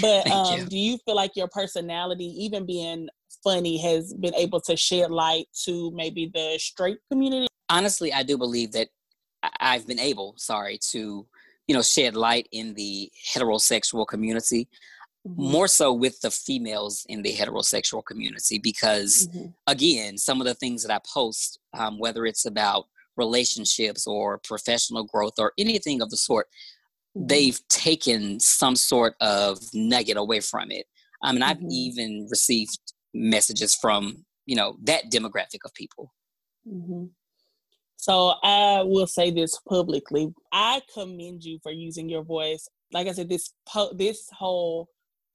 but 0.00 0.30
um, 0.30 0.60
you. 0.60 0.66
do 0.66 0.78
you 0.78 0.98
feel 1.04 1.14
like 1.14 1.32
your 1.36 1.48
personality, 1.48 2.26
even 2.44 2.66
being 2.66 3.08
funny, 3.44 3.78
has 3.78 4.14
been 4.14 4.34
able 4.34 4.60
to 4.62 4.76
shed 4.76 5.10
light 5.10 5.46
to 5.64 5.90
maybe 5.94 6.30
the 6.32 6.58
straight 6.58 6.98
community? 7.10 7.46
Honestly, 7.68 8.12
I 8.12 8.22
do 8.22 8.36
believe 8.36 8.72
that 8.72 8.88
I've 9.60 9.86
been 9.86 10.00
able, 10.00 10.34
sorry, 10.36 10.78
to 10.90 11.26
you 11.68 11.74
know 11.74 11.82
shed 11.82 12.16
light 12.16 12.48
in 12.52 12.74
the 12.74 13.10
heterosexual 13.32 14.06
community 14.06 14.68
mm-hmm. 15.26 15.50
more 15.50 15.68
so 15.68 15.92
with 15.92 16.20
the 16.20 16.30
females 16.30 17.04
in 17.08 17.22
the 17.22 17.32
heterosexual 17.32 18.04
community 18.04 18.58
because 18.58 19.28
mm-hmm. 19.28 19.48
again 19.66 20.18
some 20.18 20.40
of 20.40 20.46
the 20.46 20.54
things 20.54 20.82
that 20.82 20.94
i 20.94 21.00
post 21.12 21.58
um, 21.74 21.98
whether 21.98 22.26
it's 22.26 22.46
about 22.46 22.84
relationships 23.16 24.06
or 24.06 24.38
professional 24.38 25.04
growth 25.04 25.34
or 25.38 25.52
anything 25.58 26.00
of 26.00 26.10
the 26.10 26.16
sort 26.16 26.46
mm-hmm. 27.16 27.26
they've 27.26 27.60
taken 27.68 28.38
some 28.40 28.76
sort 28.76 29.14
of 29.20 29.58
nugget 29.74 30.16
away 30.16 30.40
from 30.40 30.70
it 30.70 30.86
i 31.22 31.32
mean 31.32 31.42
i've 31.42 31.58
mm-hmm. 31.58 31.70
even 31.70 32.26
received 32.30 32.78
messages 33.14 33.74
from 33.74 34.24
you 34.46 34.56
know 34.56 34.76
that 34.82 35.10
demographic 35.10 35.64
of 35.64 35.74
people 35.74 36.12
mm-hmm. 36.68 37.04
So 38.02 38.34
I 38.42 38.82
will 38.82 39.06
say 39.06 39.30
this 39.30 39.56
publicly. 39.68 40.34
I 40.50 40.82
commend 40.92 41.44
you 41.44 41.60
for 41.62 41.70
using 41.70 42.08
your 42.08 42.24
voice. 42.24 42.66
Like 42.92 43.06
I 43.06 43.12
said, 43.12 43.28
this 43.28 43.52
po- 43.64 43.92
this 43.96 44.28
whole 44.32 44.88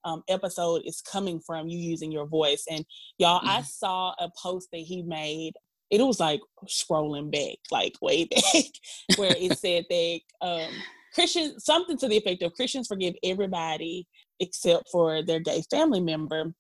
um, 0.08 0.24
episode 0.30 0.84
is 0.86 1.02
coming 1.02 1.40
from 1.46 1.68
you 1.68 1.78
using 1.78 2.12
your 2.12 2.26
voice. 2.26 2.64
And 2.70 2.86
y'all, 3.18 3.40
mm-hmm. 3.40 3.50
I 3.50 3.62
saw 3.62 4.14
a 4.20 4.30
post 4.42 4.70
that 4.72 4.80
he 4.80 5.04
made. 5.04 5.54
It 5.92 6.02
was 6.02 6.20
like 6.20 6.40
scrolling 6.68 7.32
back, 7.32 7.58
like 7.72 7.94
way 8.02 8.26
back, 8.32 9.18
where 9.18 9.36
it 9.38 9.58
said 9.60 9.86
that 9.90 10.20
um, 10.42 10.72
Christians, 11.14 11.66
something 11.66 11.98
to 11.98 12.08
the 12.08 12.18
effect 12.18 12.42
of 12.42 12.54
Christians 12.54 12.88
forgive 12.88 13.16
everybody 13.24 14.08
except 14.40 14.90
for 14.92 15.24
their 15.24 15.40
gay 15.40 15.62
family 15.70 16.02
member. 16.02 16.54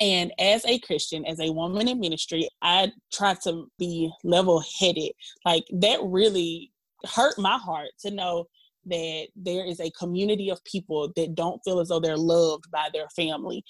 And 0.00 0.32
as 0.38 0.64
a 0.64 0.78
Christian, 0.78 1.24
as 1.26 1.40
a 1.40 1.52
woman 1.52 1.88
in 1.88 1.98
ministry, 1.98 2.48
I 2.62 2.92
try 3.12 3.34
to 3.44 3.66
be 3.78 4.10
level 4.22 4.62
headed. 4.78 5.10
Like 5.44 5.64
that 5.72 5.98
really 6.02 6.72
hurt 7.04 7.38
my 7.38 7.58
heart 7.58 7.90
to 8.00 8.10
know 8.10 8.46
that 8.86 9.28
there 9.36 9.64
is 9.64 9.80
a 9.80 9.90
community 9.90 10.50
of 10.50 10.62
people 10.64 11.12
that 11.16 11.34
don't 11.34 11.60
feel 11.64 11.80
as 11.80 11.88
though 11.88 12.00
they're 12.00 12.16
loved 12.16 12.70
by 12.70 12.88
their 12.92 13.08
family. 13.10 13.64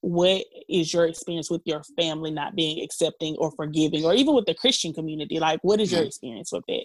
What 0.00 0.44
is 0.68 0.92
your 0.92 1.06
experience 1.06 1.48
with 1.48 1.62
your 1.64 1.82
family 1.96 2.32
not 2.32 2.56
being 2.56 2.82
accepting 2.82 3.36
or 3.38 3.52
forgiving, 3.52 4.04
or 4.04 4.14
even 4.14 4.34
with 4.34 4.46
the 4.46 4.54
Christian 4.54 4.92
community? 4.92 5.38
Like, 5.38 5.60
what 5.62 5.80
is 5.80 5.92
your 5.92 6.00
mm-hmm. 6.00 6.08
experience 6.08 6.50
with 6.50 6.64
that? 6.66 6.84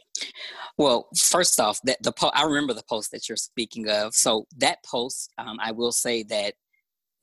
Well, 0.78 1.08
first 1.18 1.60
off, 1.60 1.80
that 1.86 2.04
the 2.04 2.12
po- 2.12 2.32
I 2.36 2.44
remember 2.44 2.74
the 2.74 2.84
post 2.88 3.10
that 3.12 3.28
you're 3.28 3.36
speaking 3.36 3.90
of. 3.90 4.14
So 4.14 4.46
that 4.58 4.84
post, 4.86 5.34
um, 5.40 5.58
I 5.60 5.72
will 5.72 5.92
say 5.92 6.22
that 6.24 6.54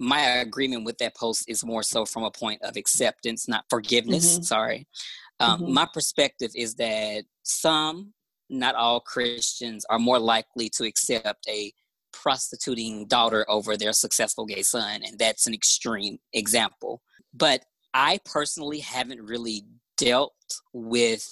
my 0.00 0.20
agreement 0.20 0.84
with 0.84 0.99
that 0.99 1.14
post 1.14 1.44
is 1.46 1.64
more 1.64 1.84
so 1.84 2.04
from 2.04 2.25
a 2.25 2.30
point 2.30 2.61
of 2.62 2.76
acceptance, 2.76 3.46
not 3.46 3.64
forgiveness. 3.70 4.34
Mm-hmm. 4.34 4.42
Sorry. 4.42 4.88
Um, 5.38 5.61
mm-hmm. 5.61 5.75
My 5.75 5.87
perspective 5.94 6.50
is 6.56 6.75
that 6.75 7.23
some, 7.44 8.12
not 8.58 8.75
all 8.75 9.00
Christians, 9.00 9.84
are 9.90 9.99
more 9.99 10.18
likely 10.18 10.68
to 10.70 10.84
accept 10.84 11.46
a 11.49 11.73
prostituting 12.12 13.06
daughter 13.06 13.44
over 13.49 13.76
their 13.76 13.92
successful 13.92 14.46
gay 14.46 14.62
son. 14.62 15.02
And 15.04 15.18
that's 15.18 15.46
an 15.46 15.54
extreme 15.54 16.18
example. 16.32 17.02
But 17.32 17.64
I 17.92 18.20
personally 18.25 18.80
haven't 18.80 19.23
really 19.23 19.64
dealt 19.96 20.34
with 20.73 21.28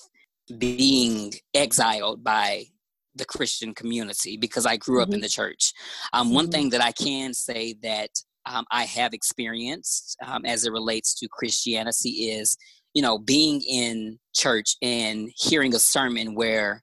being 0.59 1.33
exiled 1.55 2.23
by 2.23 2.67
the 3.14 3.25
Christian 3.25 3.75
community 3.75 4.37
because 4.37 4.67
I 4.67 4.76
grew 4.76 4.97
mm-hmm. 4.97 5.02
up 5.02 5.09
in 5.09 5.14
mm-hmm. 5.14 5.23
the 5.23 5.29
church. 5.29 5.73
Um, 6.12 6.33
one 6.33 6.47
mm-hmm. 6.47 6.52
thing 6.52 6.71
that 6.71 6.83
I 6.83 6.93
can 6.93 7.35
say 7.35 7.75
that 7.83 8.11
um, 8.47 8.64
I 8.71 8.85
have 8.85 9.12
experienced 9.12 10.17
um, 10.26 10.45
as 10.45 10.64
it 10.64 10.73
relates 10.73 11.14
to 11.21 11.29
Christianity 11.29 12.31
is, 12.31 12.57
you 12.95 13.02
know, 13.02 13.19
being 13.19 13.61
in 13.62 14.19
church 14.35 14.76
and 14.83 15.31
hearing 15.37 15.75
a 15.75 15.79
sermon 15.79 16.35
where 16.35 16.83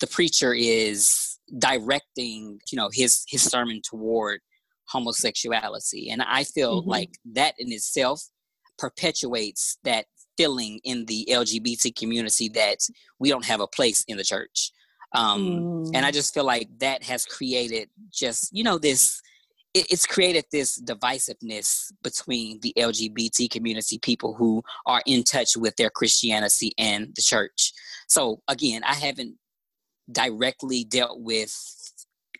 the 0.00 0.06
preacher 0.06 0.54
is 0.54 1.38
directing, 1.58 2.60
you 2.70 2.76
know, 2.76 2.90
his 2.92 3.24
his 3.28 3.42
sermon 3.42 3.80
toward 3.82 4.40
homosexuality. 4.88 6.10
And 6.10 6.22
I 6.22 6.44
feel 6.44 6.80
mm-hmm. 6.80 6.90
like 6.90 7.10
that 7.32 7.54
in 7.58 7.72
itself 7.72 8.22
perpetuates 8.78 9.78
that 9.84 10.06
feeling 10.36 10.80
in 10.84 11.04
the 11.06 11.28
LGBT 11.30 11.94
community 11.96 12.48
that 12.50 12.78
we 13.18 13.28
don't 13.28 13.44
have 13.44 13.60
a 13.60 13.66
place 13.66 14.04
in 14.08 14.16
the 14.16 14.24
church. 14.24 14.70
Um, 15.14 15.84
mm. 15.86 15.90
And 15.94 16.06
I 16.06 16.10
mm. 16.10 16.14
just 16.14 16.32
feel 16.32 16.44
like 16.44 16.68
that 16.78 17.02
has 17.02 17.24
created 17.24 17.88
just, 18.12 18.48
you 18.52 18.62
know, 18.62 18.78
this, 18.78 19.20
it, 19.74 19.86
it's 19.90 20.06
created 20.06 20.44
this 20.52 20.80
divisiveness 20.80 21.90
between 22.02 22.60
the 22.60 22.72
LGBT 22.78 23.50
community, 23.50 23.98
people 23.98 24.34
who 24.34 24.62
are 24.86 25.02
in 25.06 25.24
touch 25.24 25.56
with 25.56 25.74
their 25.76 25.90
Christianity 25.90 26.72
and 26.78 27.08
the 27.16 27.22
church. 27.22 27.72
So 28.06 28.40
again, 28.48 28.82
I 28.84 28.94
haven't 28.94 29.34
directly 30.10 30.84
dealt 30.84 31.20
with 31.20 31.54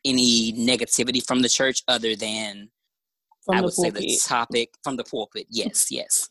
any 0.05 0.53
negativity 0.53 1.25
from 1.25 1.43
the 1.43 1.49
church 1.49 1.83
other 1.89 2.15
than 2.17 2.69
from 3.45 3.57
I 3.57 3.61
would 3.63 3.73
say 3.73 3.91
the 3.91 4.19
topic 4.25 4.71
from 4.83 4.97
the 4.97 5.05
pulpit. 5.05 5.47
Yes, 5.49 5.91
yes. 5.91 6.29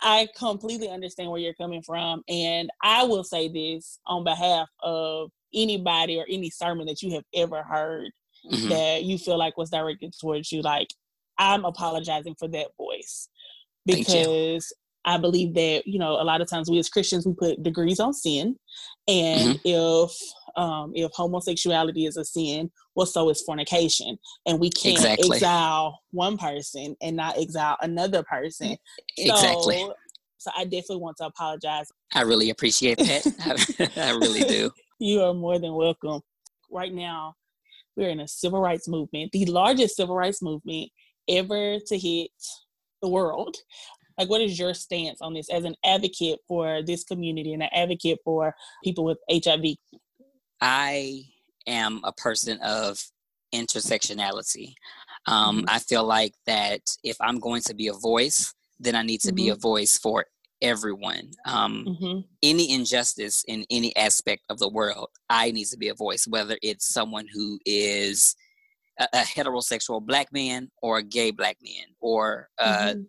I 0.00 0.28
completely 0.36 0.88
understand 0.88 1.30
where 1.30 1.40
you're 1.40 1.54
coming 1.54 1.82
from. 1.82 2.22
And 2.28 2.70
I 2.82 3.04
will 3.04 3.24
say 3.24 3.48
this 3.48 3.98
on 4.06 4.24
behalf 4.24 4.68
of 4.82 5.30
anybody 5.52 6.18
or 6.18 6.26
any 6.28 6.50
sermon 6.50 6.86
that 6.86 7.02
you 7.02 7.14
have 7.14 7.24
ever 7.34 7.62
heard 7.62 8.10
mm-hmm. 8.50 8.68
that 8.68 9.02
you 9.02 9.18
feel 9.18 9.38
like 9.38 9.56
was 9.56 9.70
directed 9.70 10.14
towards 10.20 10.52
you. 10.52 10.62
Like, 10.62 10.88
I'm 11.38 11.64
apologizing 11.64 12.36
for 12.38 12.48
that 12.48 12.68
voice 12.76 13.28
because 13.86 14.72
I 15.04 15.16
believe 15.18 15.54
that, 15.54 15.86
you 15.86 15.98
know, 15.98 16.20
a 16.20 16.24
lot 16.24 16.40
of 16.40 16.48
times 16.48 16.70
we 16.70 16.78
as 16.78 16.88
Christians, 16.88 17.26
we 17.26 17.34
put 17.34 17.62
degrees 17.62 17.98
on 17.98 18.12
sin. 18.12 18.56
And 19.06 19.56
mm-hmm. 19.56 19.58
if 19.64 20.12
um, 20.58 20.92
if 20.94 21.12
homosexuality 21.14 22.04
is 22.06 22.16
a 22.16 22.24
sin, 22.24 22.70
well, 22.96 23.06
so 23.06 23.30
is 23.30 23.40
fornication. 23.42 24.18
And 24.44 24.58
we 24.58 24.70
can't 24.70 24.96
exactly. 24.96 25.36
exile 25.36 26.00
one 26.10 26.36
person 26.36 26.96
and 27.00 27.16
not 27.16 27.38
exile 27.38 27.76
another 27.80 28.24
person. 28.24 28.76
Exactly. 29.16 29.76
So, 29.78 29.94
so 30.38 30.50
I 30.56 30.64
definitely 30.64 30.96
want 30.96 31.16
to 31.18 31.26
apologize. 31.26 31.92
I 32.12 32.22
really 32.22 32.50
appreciate 32.50 32.98
that. 32.98 33.92
I 33.96 34.10
really 34.10 34.40
do. 34.40 34.70
You 34.98 35.22
are 35.22 35.34
more 35.34 35.60
than 35.60 35.74
welcome. 35.74 36.22
Right 36.72 36.92
now, 36.92 37.34
we're 37.96 38.10
in 38.10 38.20
a 38.20 38.28
civil 38.28 38.60
rights 38.60 38.88
movement, 38.88 39.30
the 39.30 39.46
largest 39.46 39.96
civil 39.96 40.16
rights 40.16 40.42
movement 40.42 40.90
ever 41.28 41.78
to 41.86 41.98
hit 41.98 42.30
the 43.00 43.08
world. 43.08 43.56
Like, 44.18 44.28
what 44.28 44.40
is 44.40 44.58
your 44.58 44.74
stance 44.74 45.20
on 45.20 45.34
this 45.34 45.48
as 45.50 45.62
an 45.62 45.76
advocate 45.84 46.40
for 46.48 46.82
this 46.82 47.04
community 47.04 47.54
and 47.54 47.62
an 47.62 47.68
advocate 47.72 48.18
for 48.24 48.54
people 48.82 49.04
with 49.04 49.18
HIV? 49.30 49.76
I 50.60 51.24
am 51.66 52.00
a 52.04 52.12
person 52.12 52.58
of 52.60 53.02
intersectionality. 53.54 54.74
Um, 55.26 55.58
mm-hmm. 55.58 55.64
I 55.68 55.78
feel 55.78 56.04
like 56.04 56.34
that 56.46 56.80
if 57.04 57.16
I'm 57.20 57.38
going 57.38 57.62
to 57.62 57.74
be 57.74 57.88
a 57.88 57.92
voice, 57.92 58.54
then 58.80 58.94
I 58.94 59.02
need 59.02 59.20
to 59.22 59.28
mm-hmm. 59.28 59.36
be 59.36 59.48
a 59.50 59.54
voice 59.54 59.98
for 59.98 60.26
everyone. 60.60 61.30
Um, 61.46 61.84
mm-hmm. 61.88 62.20
Any 62.42 62.72
injustice 62.72 63.44
in 63.46 63.64
any 63.70 63.94
aspect 63.96 64.42
of 64.48 64.58
the 64.58 64.68
world, 64.68 65.08
I 65.30 65.50
need 65.50 65.66
to 65.66 65.78
be 65.78 65.88
a 65.88 65.94
voice, 65.94 66.26
whether 66.26 66.58
it's 66.62 66.88
someone 66.92 67.26
who 67.32 67.58
is 67.64 68.34
a, 68.98 69.08
a 69.12 69.18
heterosexual 69.18 70.04
black 70.04 70.32
man 70.32 70.70
or 70.82 70.98
a 70.98 71.02
gay 71.02 71.30
black 71.30 71.58
man 71.62 71.86
or 72.00 72.48
a 72.58 72.64
mm-hmm. 72.64 73.00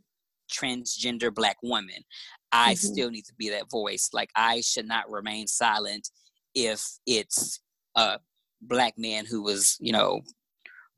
transgender 0.51 1.33
black 1.33 1.57
woman. 1.63 2.03
I 2.51 2.73
mm-hmm. 2.73 2.93
still 2.93 3.09
need 3.09 3.25
to 3.25 3.35
be 3.35 3.49
that 3.49 3.69
voice. 3.69 4.09
Like, 4.13 4.29
I 4.35 4.61
should 4.61 4.87
not 4.87 5.09
remain 5.09 5.47
silent 5.47 6.09
if 6.55 6.85
it's 7.05 7.61
a 7.95 8.19
black 8.61 8.93
man 8.97 9.25
who 9.25 9.41
was, 9.41 9.77
you 9.79 9.91
know, 9.91 10.21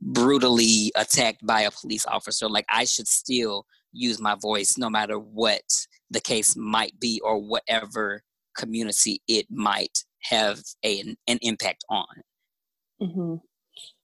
brutally 0.01 0.91
attacked 0.95 1.45
by 1.45 1.61
a 1.61 1.71
police 1.71 2.05
officer. 2.05 2.49
Like 2.49 2.65
I 2.69 2.85
should 2.85 3.07
still 3.07 3.65
use 3.93 4.19
my 4.19 4.35
voice 4.35 4.77
no 4.77 4.89
matter 4.89 5.19
what 5.19 5.61
the 6.09 6.21
case 6.21 6.55
might 6.55 6.99
be 6.99 7.21
or 7.23 7.37
whatever 7.37 8.23
community 8.57 9.21
it 9.27 9.45
might 9.49 10.03
have 10.23 10.59
a, 10.83 11.15
an 11.27 11.37
impact 11.41 11.83
on. 11.89 12.05
Mm-hmm. 13.01 13.35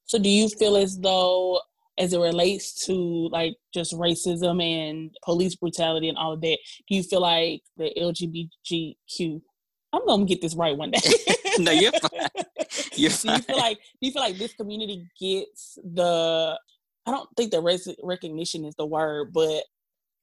So, 0.05 0.19
do 0.19 0.29
you 0.29 0.49
feel 0.49 0.77
as 0.77 0.97
though, 0.99 1.59
as 1.97 2.13
it 2.13 2.19
relates 2.19 2.85
to 2.85 2.93
like 3.29 3.55
just 3.73 3.93
racism 3.93 4.63
and 4.63 5.11
police 5.23 5.55
brutality 5.55 6.09
and 6.09 6.17
all 6.17 6.33
of 6.33 6.41
that, 6.41 6.57
do 6.87 6.95
you 6.95 7.03
feel 7.03 7.21
like 7.21 7.61
the 7.75 7.91
LGBTQ 7.97 9.41
I'm 9.93 10.05
gonna 10.05 10.25
get 10.25 10.41
this 10.41 10.55
right 10.55 10.75
one 10.75 10.91
day. 10.91 10.99
no, 11.59 11.71
you're 11.71 11.91
fine. 11.91 12.29
You're 12.95 13.11
fine. 13.11 13.39
Do 13.39 13.41
you 13.41 13.43
feel 13.43 13.57
like 13.57 13.77
do 13.77 14.07
you 14.07 14.11
feel 14.11 14.21
like 14.21 14.37
this 14.37 14.53
community 14.53 15.07
gets 15.19 15.77
the 15.83 16.59
I 17.05 17.11
don't 17.11 17.29
think 17.37 17.51
the 17.51 17.61
res- 17.61 17.95
recognition 18.03 18.65
is 18.65 18.75
the 18.75 18.85
word, 18.85 19.31
but 19.33 19.63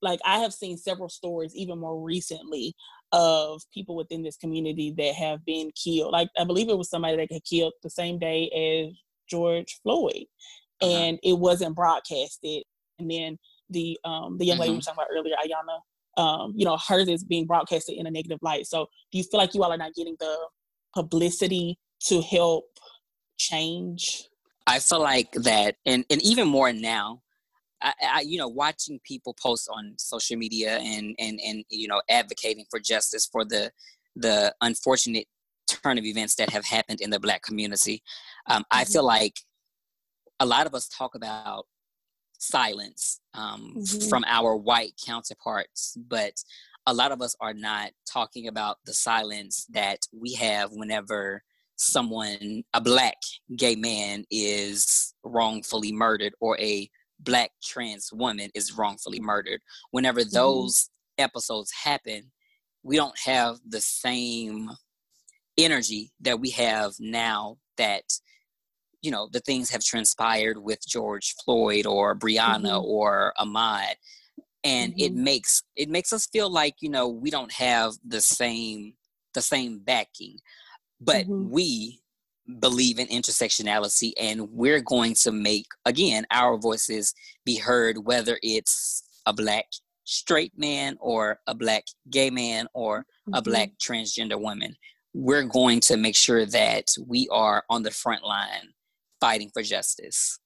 like 0.02 0.20
I 0.24 0.40
have 0.40 0.52
seen 0.52 0.76
several 0.76 1.08
stories 1.08 1.54
even 1.56 1.78
more 1.78 1.98
recently 1.98 2.74
of 3.12 3.62
people 3.72 3.96
within 3.96 4.22
this 4.22 4.36
community 4.36 4.92
that 4.98 5.14
have 5.14 5.44
been 5.44 5.70
killed. 5.72 6.12
Like 6.12 6.28
I 6.38 6.44
believe 6.44 6.68
it 6.68 6.76
was 6.76 6.90
somebody 6.90 7.16
that 7.16 7.30
got 7.30 7.44
killed 7.44 7.72
the 7.82 7.90
same 7.90 8.18
day 8.18 8.50
as 8.50 8.94
George 9.28 9.80
Floyd, 9.82 10.26
uh-huh. 10.82 10.92
and 10.92 11.18
it 11.22 11.38
wasn't 11.38 11.74
broadcasted. 11.74 12.64
And 12.98 13.10
then 13.10 13.38
the 13.70 13.98
um 14.04 14.36
the 14.36 14.44
young 14.44 14.58
lady 14.58 14.72
we 14.72 14.78
mm-hmm. 14.78 14.90
were 14.90 14.94
talking 14.94 14.98
about 14.98 15.16
earlier, 15.16 15.36
Aiyana 15.36 15.78
um, 16.16 16.52
you 16.56 16.64
know, 16.64 16.76
hers 16.76 17.08
is 17.08 17.24
being 17.24 17.46
broadcasted 17.46 17.96
in 17.96 18.06
a 18.06 18.10
negative 18.10 18.38
light. 18.42 18.66
So 18.66 18.86
do 19.10 19.18
you 19.18 19.24
feel 19.24 19.40
like 19.40 19.54
you 19.54 19.62
all 19.62 19.72
are 19.72 19.76
not 19.76 19.94
getting 19.94 20.16
the 20.20 20.36
publicity 20.94 21.78
to 22.06 22.22
help 22.22 22.66
change? 23.38 24.28
I 24.66 24.78
feel 24.78 25.00
like 25.00 25.32
that, 25.32 25.76
and, 25.84 26.04
and 26.08 26.22
even 26.22 26.48
more 26.48 26.72
now, 26.72 27.20
I, 27.82 27.92
I, 28.02 28.20
you 28.22 28.38
know, 28.38 28.48
watching 28.48 28.98
people 29.04 29.34
post 29.34 29.68
on 29.70 29.94
social 29.98 30.38
media 30.38 30.78
and, 30.78 31.14
and, 31.18 31.38
and, 31.44 31.64
you 31.68 31.86
know, 31.86 32.00
advocating 32.08 32.64
for 32.70 32.80
justice 32.80 33.28
for 33.30 33.44
the, 33.44 33.70
the 34.16 34.54
unfortunate 34.60 35.26
turn 35.68 35.98
of 35.98 36.04
events 36.04 36.36
that 36.36 36.50
have 36.50 36.64
happened 36.64 37.00
in 37.00 37.10
the 37.10 37.20
black 37.20 37.42
community. 37.42 38.02
Um, 38.48 38.62
mm-hmm. 38.62 38.78
I 38.78 38.84
feel 38.84 39.04
like 39.04 39.34
a 40.40 40.46
lot 40.46 40.66
of 40.66 40.74
us 40.74 40.88
talk 40.88 41.14
about 41.14 41.66
silence 42.38 43.20
um, 43.34 43.74
mm-hmm. 43.76 44.08
from 44.08 44.24
our 44.26 44.56
white 44.56 44.92
counterparts, 45.04 45.96
but 46.08 46.32
a 46.86 46.94
lot 46.94 47.12
of 47.12 47.22
us 47.22 47.34
are 47.40 47.54
not 47.54 47.90
talking 48.10 48.48
about 48.48 48.78
the 48.84 48.92
silence 48.92 49.66
that 49.70 50.00
we 50.12 50.34
have 50.34 50.70
whenever 50.72 51.42
someone, 51.76 52.62
a 52.74 52.80
black 52.80 53.16
gay 53.56 53.74
man, 53.74 54.24
is 54.30 55.14
wrongfully 55.24 55.92
murdered 55.92 56.34
or 56.40 56.58
a 56.60 56.88
black 57.20 57.50
trans 57.62 58.10
woman 58.12 58.50
is 58.54 58.76
wrongfully 58.76 59.20
murdered. 59.20 59.60
Whenever 59.90 60.20
mm-hmm. 60.20 60.34
those 60.34 60.90
episodes 61.18 61.72
happen, 61.72 62.30
we 62.82 62.96
don't 62.96 63.18
have 63.24 63.56
the 63.66 63.80
same 63.80 64.70
energy 65.56 66.12
that 66.20 66.38
we 66.38 66.50
have 66.50 66.92
now 66.98 67.56
that 67.78 68.04
you 69.04 69.10
know 69.10 69.28
the 69.32 69.40
things 69.40 69.70
have 69.70 69.84
transpired 69.84 70.58
with 70.58 70.86
George 70.86 71.34
Floyd 71.44 71.86
or 71.86 72.16
Breonna 72.16 72.62
mm-hmm. 72.62 72.84
or 72.84 73.34
Ahmaud, 73.38 73.94
and 74.64 74.92
mm-hmm. 74.92 75.00
it 75.00 75.14
makes 75.14 75.62
it 75.76 75.88
makes 75.88 76.12
us 76.12 76.26
feel 76.26 76.50
like 76.50 76.76
you 76.80 76.88
know 76.88 77.08
we 77.08 77.30
don't 77.30 77.52
have 77.52 77.92
the 78.04 78.20
same 78.20 78.94
the 79.34 79.42
same 79.42 79.78
backing 79.78 80.38
but 81.00 81.26
mm-hmm. 81.26 81.50
we 81.50 82.00
believe 82.60 82.98
in 82.98 83.06
intersectionality 83.08 84.12
and 84.18 84.50
we're 84.50 84.80
going 84.80 85.14
to 85.14 85.32
make 85.32 85.66
again 85.84 86.26
our 86.30 86.56
voices 86.56 87.14
be 87.44 87.56
heard 87.56 87.98
whether 87.98 88.38
it's 88.42 89.02
a 89.26 89.32
black 89.32 89.66
straight 90.04 90.52
man 90.56 90.96
or 91.00 91.40
a 91.46 91.54
black 91.54 91.84
gay 92.10 92.30
man 92.30 92.66
or 92.74 92.98
a 92.98 93.30
mm-hmm. 93.30 93.50
black 93.50 93.70
transgender 93.82 94.40
woman 94.40 94.74
we're 95.14 95.44
going 95.44 95.80
to 95.80 95.96
make 95.96 96.16
sure 96.16 96.44
that 96.44 96.92
we 97.06 97.28
are 97.30 97.64
on 97.70 97.82
the 97.82 97.90
front 97.90 98.24
line 98.24 98.72
fighting 99.20 99.50
for 99.52 99.62
justice. 99.62 100.38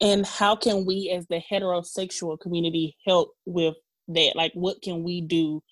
And 0.00 0.24
how 0.24 0.54
can 0.54 0.84
we, 0.86 1.10
as 1.10 1.26
the 1.28 1.42
heterosexual 1.50 2.38
community, 2.38 2.96
help 3.06 3.32
with 3.46 3.74
that? 4.08 4.32
Like, 4.36 4.52
what 4.54 4.80
can 4.82 5.02
we 5.02 5.20
do 5.20 5.62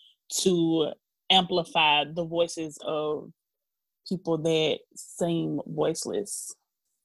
to 0.40 0.92
amplify 1.30 2.04
the 2.12 2.24
voices 2.24 2.76
of 2.84 3.30
people 4.08 4.38
that 4.38 4.78
seem 4.96 5.60
voiceless? 5.66 6.54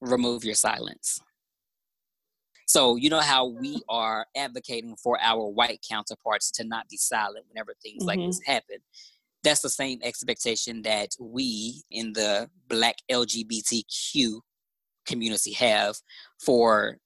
Remove 0.00 0.44
your 0.44 0.54
silence. 0.54 1.20
So, 2.66 2.96
you 2.96 3.10
know 3.10 3.20
how 3.20 3.46
we 3.46 3.82
are 3.88 4.26
advocating 4.36 4.96
for 4.96 5.18
our 5.20 5.46
white 5.46 5.84
counterparts 5.88 6.50
to 6.52 6.64
not 6.64 6.88
be 6.88 6.96
silent 6.96 7.44
whenever 7.48 7.74
things 7.82 8.00
mm-hmm. 8.00 8.06
like 8.06 8.18
this 8.18 8.40
mm-hmm. 8.40 8.52
happen. 8.52 8.78
That's 9.44 9.60
the 9.60 9.68
same 9.68 9.98
expectation 10.02 10.82
that 10.82 11.10
we 11.20 11.82
in 11.90 12.12
the 12.14 12.48
Black 12.68 12.96
LGBTQ 13.10 14.40
community 15.06 15.52
have 15.52 15.96
for 16.44 16.98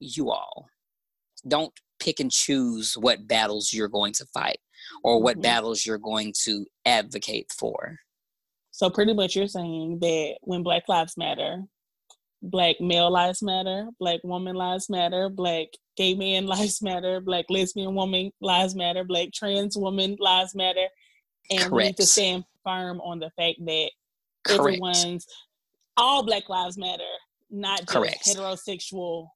you 0.00 0.30
all. 0.30 0.66
Don't 1.46 1.72
pick 2.00 2.20
and 2.20 2.30
choose 2.30 2.94
what 2.94 3.26
battles 3.26 3.72
you're 3.72 3.88
going 3.88 4.12
to 4.14 4.26
fight 4.26 4.58
or 5.02 5.22
what 5.22 5.34
mm-hmm. 5.34 5.42
battles 5.42 5.86
you're 5.86 5.98
going 5.98 6.32
to 6.44 6.66
advocate 6.84 7.46
for. 7.56 7.98
So 8.70 8.90
pretty 8.90 9.14
much 9.14 9.36
you're 9.36 9.46
saying 9.46 9.98
that 10.00 10.36
when 10.42 10.62
Black 10.62 10.88
Lives 10.88 11.16
Matter, 11.16 11.62
black 12.44 12.80
male 12.80 13.10
lives 13.10 13.42
matter, 13.42 13.88
black 13.98 14.20
woman 14.22 14.54
lives 14.54 14.90
matter, 14.90 15.28
black 15.28 15.68
gay 15.96 16.14
man 16.14 16.46
lives 16.54 16.82
matter, 16.82 17.20
black 17.20 17.46
lesbian 17.48 17.94
woman 17.94 18.30
lives 18.40 18.74
matter, 18.74 19.04
black 19.04 19.32
trans 19.32 19.76
woman 19.76 20.16
lives 20.20 20.54
matter. 20.54 20.86
And 21.50 21.60
Correct. 21.60 21.72
we 21.72 21.84
need 21.84 21.96
to 21.96 22.06
stand 22.06 22.44
firm 22.62 23.00
on 23.00 23.18
the 23.18 23.30
fact 23.36 23.58
that 23.64 23.90
Correct. 24.44 24.60
everyone's 24.60 25.26
all 25.96 26.24
black 26.24 26.48
lives 26.48 26.78
matter, 26.78 27.02
not 27.54 27.80
just 27.80 27.90
Correct. 27.90 28.26
heterosexual 28.26 29.28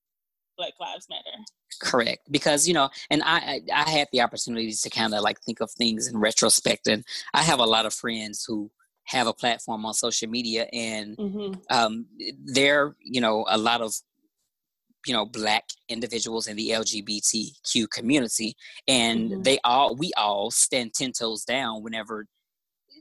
black 0.57 0.73
lives 0.81 1.07
matter. 1.09 1.37
Correct, 1.81 2.21
because 2.31 2.67
you 2.67 2.75
know, 2.75 2.91
and 3.11 3.23
I, 3.25 3.61
I 3.73 3.89
had 3.89 4.09
the 4.13 4.21
opportunities 4.21 4.81
to 4.83 4.91
kind 4.91 5.15
of 5.15 5.23
like 5.23 5.41
think 5.41 5.61
of 5.61 5.71
things 5.71 6.09
in 6.09 6.19
retrospect, 6.19 6.89
and 6.89 7.05
I 7.33 7.43
have 7.43 7.61
a 7.61 7.67
lot 7.67 7.87
of 7.87 7.95
friends 7.95 8.45
who 8.47 8.71
have 9.05 9.27
a 9.27 9.33
platform 9.33 9.87
on 9.87 9.95
social 9.95 10.29
media, 10.29 10.67
and 10.73 11.17
mm-hmm. 11.17 11.55
um, 11.71 12.07
they're 12.45 12.97
you 13.01 13.21
know 13.21 13.47
a 13.49 13.57
lot 13.57 13.81
of 13.81 13.95
you 15.07 15.15
know 15.15 15.25
black 15.25 15.65
individuals 15.89 16.49
in 16.49 16.57
the 16.57 16.71
lgbtq 16.71 17.89
community 17.91 18.55
and 18.89 19.31
mm-hmm. 19.31 19.43
they 19.43 19.59
all 19.65 19.95
we 19.95 20.11
all 20.17 20.51
stand 20.51 20.93
10 20.93 21.13
toes 21.13 21.45
down 21.45 21.85
whenever 21.85 22.27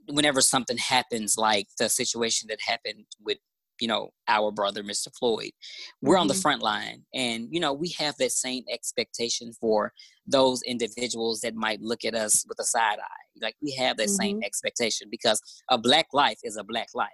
whenever 0.09 0.39
something 0.39 0.77
happens 0.77 1.37
like 1.37 1.67
the 1.79 1.89
situation 1.89 2.47
that 2.49 2.61
happened 2.61 3.05
with 3.19 3.39
you 3.79 3.87
know 3.87 4.09
our 4.27 4.51
brother 4.51 4.83
mr 4.83 5.07
floyd 5.17 5.51
we're 6.01 6.15
mm-hmm. 6.15 6.21
on 6.21 6.27
the 6.27 6.33
mm-hmm. 6.33 6.41
front 6.41 6.61
line 6.61 7.03
and 7.13 7.47
you 7.51 7.59
know 7.59 7.73
we 7.73 7.89
have 7.89 8.15
that 8.17 8.31
same 8.31 8.63
expectation 8.71 9.51
for 9.59 9.91
those 10.25 10.61
individuals 10.63 11.41
that 11.41 11.55
might 11.55 11.81
look 11.81 12.05
at 12.05 12.15
us 12.15 12.45
with 12.47 12.59
a 12.59 12.63
side 12.63 12.99
eye 12.99 13.41
like 13.41 13.55
we 13.61 13.71
have 13.71 13.97
that 13.97 14.07
mm-hmm. 14.07 14.23
same 14.23 14.43
expectation 14.43 15.07
because 15.09 15.41
a 15.69 15.77
black 15.77 16.07
life 16.13 16.39
is 16.43 16.57
a 16.57 16.63
black 16.63 16.89
life 16.93 17.09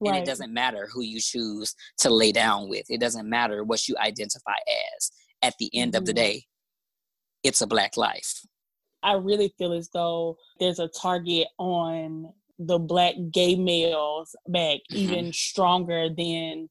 right. 0.00 0.10
and 0.10 0.22
it 0.22 0.26
doesn't 0.26 0.52
matter 0.52 0.88
who 0.92 1.02
you 1.02 1.20
choose 1.20 1.74
to 1.98 2.10
lay 2.10 2.32
down 2.32 2.68
with 2.68 2.84
it 2.88 3.00
doesn't 3.00 3.28
matter 3.28 3.64
what 3.64 3.88
you 3.88 3.96
identify 4.00 4.56
as 4.96 5.10
at 5.42 5.54
the 5.58 5.70
end 5.74 5.92
mm-hmm. 5.92 5.98
of 5.98 6.06
the 6.06 6.12
mm-hmm. 6.12 6.24
day 6.24 6.44
it's 7.42 7.62
a 7.62 7.66
black 7.66 7.96
life 7.96 8.40
i 9.02 9.12
really 9.12 9.52
feel 9.58 9.72
as 9.72 9.88
though 9.92 10.36
there's 10.58 10.80
a 10.80 10.88
target 10.88 11.46
on 11.58 12.32
the 12.58 12.78
black 12.78 13.14
gay 13.30 13.54
males 13.54 14.34
back 14.48 14.78
mm-hmm. 14.90 14.96
even 14.96 15.32
stronger 15.32 16.08
than 16.08 16.68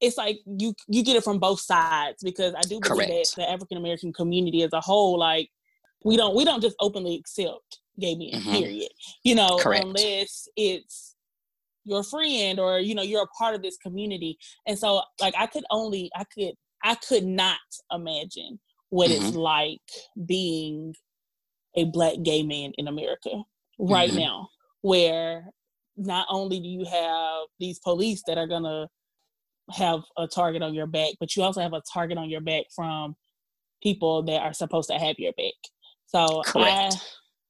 it's 0.00 0.16
like 0.16 0.40
you 0.46 0.74
you 0.86 1.02
get 1.02 1.16
it 1.16 1.24
from 1.24 1.38
both 1.38 1.60
sides 1.60 2.22
because 2.22 2.54
I 2.54 2.62
do 2.62 2.80
believe 2.80 3.08
Correct. 3.08 3.10
that 3.10 3.32
the 3.36 3.50
African 3.50 3.78
American 3.78 4.12
community 4.12 4.62
as 4.62 4.72
a 4.72 4.80
whole, 4.80 5.18
like 5.18 5.48
we 6.04 6.16
don't 6.16 6.36
we 6.36 6.44
don't 6.44 6.60
just 6.60 6.76
openly 6.80 7.16
accept 7.16 7.80
gay 7.98 8.14
men, 8.14 8.40
mm-hmm. 8.40 8.52
period. 8.52 8.90
You 9.22 9.34
know, 9.34 9.58
Correct. 9.58 9.84
unless 9.84 10.48
it's 10.56 11.14
your 11.84 12.02
friend 12.02 12.58
or 12.58 12.78
you 12.78 12.94
know 12.94 13.02
you're 13.02 13.22
a 13.22 13.38
part 13.38 13.54
of 13.54 13.62
this 13.62 13.76
community. 13.76 14.38
And 14.66 14.78
so 14.78 15.02
like 15.20 15.34
I 15.38 15.46
could 15.46 15.64
only 15.70 16.10
I 16.14 16.24
could 16.24 16.54
I 16.82 16.96
could 16.96 17.24
not 17.24 17.58
imagine 17.90 18.60
what 18.90 19.10
mm-hmm. 19.10 19.26
it's 19.26 19.36
like 19.36 19.80
being 20.26 20.94
a 21.76 21.84
black 21.84 22.14
gay 22.22 22.42
man 22.42 22.72
in 22.78 22.88
America 22.88 23.42
right 23.78 24.10
mm-hmm. 24.10 24.20
now 24.20 24.48
where 24.84 25.46
not 25.96 26.26
only 26.28 26.60
do 26.60 26.68
you 26.68 26.84
have 26.84 27.46
these 27.58 27.78
police 27.78 28.22
that 28.26 28.36
are 28.36 28.46
going 28.46 28.64
to 28.64 28.86
have 29.70 30.00
a 30.18 30.26
target 30.26 30.60
on 30.60 30.74
your 30.74 30.86
back, 30.86 31.14
but 31.18 31.34
you 31.34 31.42
also 31.42 31.62
have 31.62 31.72
a 31.72 31.80
target 31.90 32.18
on 32.18 32.28
your 32.28 32.42
back 32.42 32.64
from 32.76 33.16
people 33.82 34.22
that 34.24 34.42
are 34.42 34.52
supposed 34.52 34.90
to 34.90 34.98
have 34.98 35.18
your 35.18 35.32
back. 35.38 35.54
So 36.06 36.42
Correct. 36.44 36.96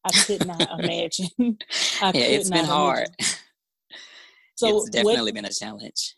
I 0.04 0.08
I 0.08 0.10
could 0.12 0.46
not 0.46 0.60
imagine. 0.78 1.58
I 2.00 2.12
yeah, 2.14 2.24
it's 2.36 2.50
been 2.50 2.66
hard. 2.66 3.08
So 4.54 4.76
it's 4.76 4.90
definitely 4.90 5.32
what, 5.32 5.34
been 5.34 5.44
a 5.46 5.50
challenge. 5.50 6.14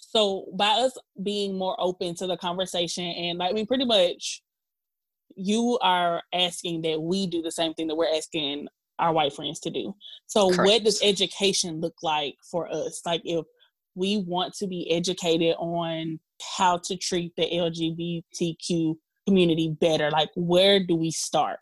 So 0.00 0.46
by 0.56 0.70
us 0.70 0.98
being 1.22 1.56
more 1.56 1.76
open 1.78 2.16
to 2.16 2.26
the 2.26 2.36
conversation 2.36 3.04
and 3.04 3.38
like 3.38 3.50
I 3.50 3.52
mean 3.52 3.66
pretty 3.66 3.84
much 3.84 4.42
you 5.36 5.78
are 5.82 6.20
asking 6.32 6.82
that 6.82 7.00
we 7.00 7.28
do 7.28 7.42
the 7.42 7.52
same 7.52 7.74
thing 7.74 7.86
that 7.86 7.94
we're 7.94 8.12
asking 8.12 8.66
our 8.98 9.12
white 9.12 9.32
friends 9.32 9.60
to 9.60 9.70
do. 9.70 9.94
So 10.26 10.50
Correct. 10.50 10.68
what 10.68 10.84
does 10.84 11.02
education 11.02 11.80
look 11.80 11.96
like 12.02 12.36
for 12.50 12.72
us? 12.72 13.02
Like 13.04 13.22
if 13.24 13.44
we 13.94 14.18
want 14.18 14.54
to 14.54 14.66
be 14.66 14.90
educated 14.90 15.54
on 15.58 16.18
how 16.56 16.78
to 16.78 16.96
treat 16.96 17.34
the 17.36 17.48
LGBTQ 17.50 18.96
community 19.26 19.76
better, 19.80 20.10
like 20.10 20.30
where 20.34 20.84
do 20.84 20.96
we 20.96 21.10
start? 21.10 21.58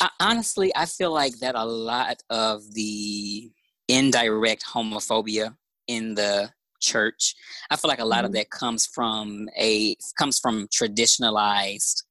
I, 0.00 0.08
honestly, 0.20 0.72
I 0.74 0.86
feel 0.86 1.12
like 1.12 1.38
that 1.38 1.54
a 1.54 1.64
lot 1.64 2.22
of 2.30 2.62
the 2.72 3.50
indirect 3.88 4.64
homophobia 4.64 5.54
in 5.86 6.14
the 6.14 6.50
church, 6.80 7.34
I 7.70 7.76
feel 7.76 7.88
like 7.88 8.00
a 8.00 8.04
lot 8.04 8.18
mm-hmm. 8.18 8.26
of 8.26 8.32
that 8.34 8.50
comes 8.50 8.86
from 8.86 9.48
a 9.56 9.96
comes 10.18 10.38
from 10.38 10.68
traditionalized 10.68 12.02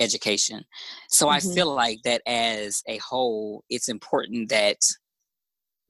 education. 0.00 0.64
So 1.08 1.26
mm-hmm. 1.26 1.36
I 1.36 1.54
feel 1.54 1.74
like 1.74 1.98
that 2.04 2.22
as 2.26 2.82
a 2.86 2.98
whole, 2.98 3.64
it's 3.68 3.88
important 3.88 4.48
that 4.50 4.78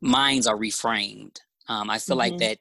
minds 0.00 0.46
are 0.46 0.56
reframed. 0.56 1.36
Um, 1.68 1.90
I 1.90 1.98
feel 1.98 2.16
mm-hmm. 2.16 2.32
like 2.32 2.38
that 2.40 2.58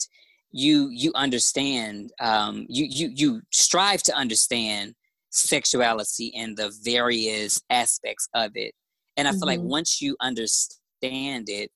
you 0.52 0.90
you 0.92 1.12
understand 1.16 2.12
um, 2.20 2.66
you 2.70 2.86
you 2.90 3.12
you 3.14 3.42
strive 3.52 4.02
to 4.04 4.16
understand 4.16 4.96
sexuality 5.30 6.34
and 6.36 6.58
the 6.58 6.74
various 6.84 7.62
aspects 7.70 8.28
of 8.34 8.52
it. 8.56 8.74
And 9.18 9.28
I 9.28 9.32
feel 9.32 9.48
like 9.48 9.60
mm-hmm. 9.60 9.70
once 9.70 10.02
you 10.02 10.16
understand 10.22 11.50
it, 11.50 11.72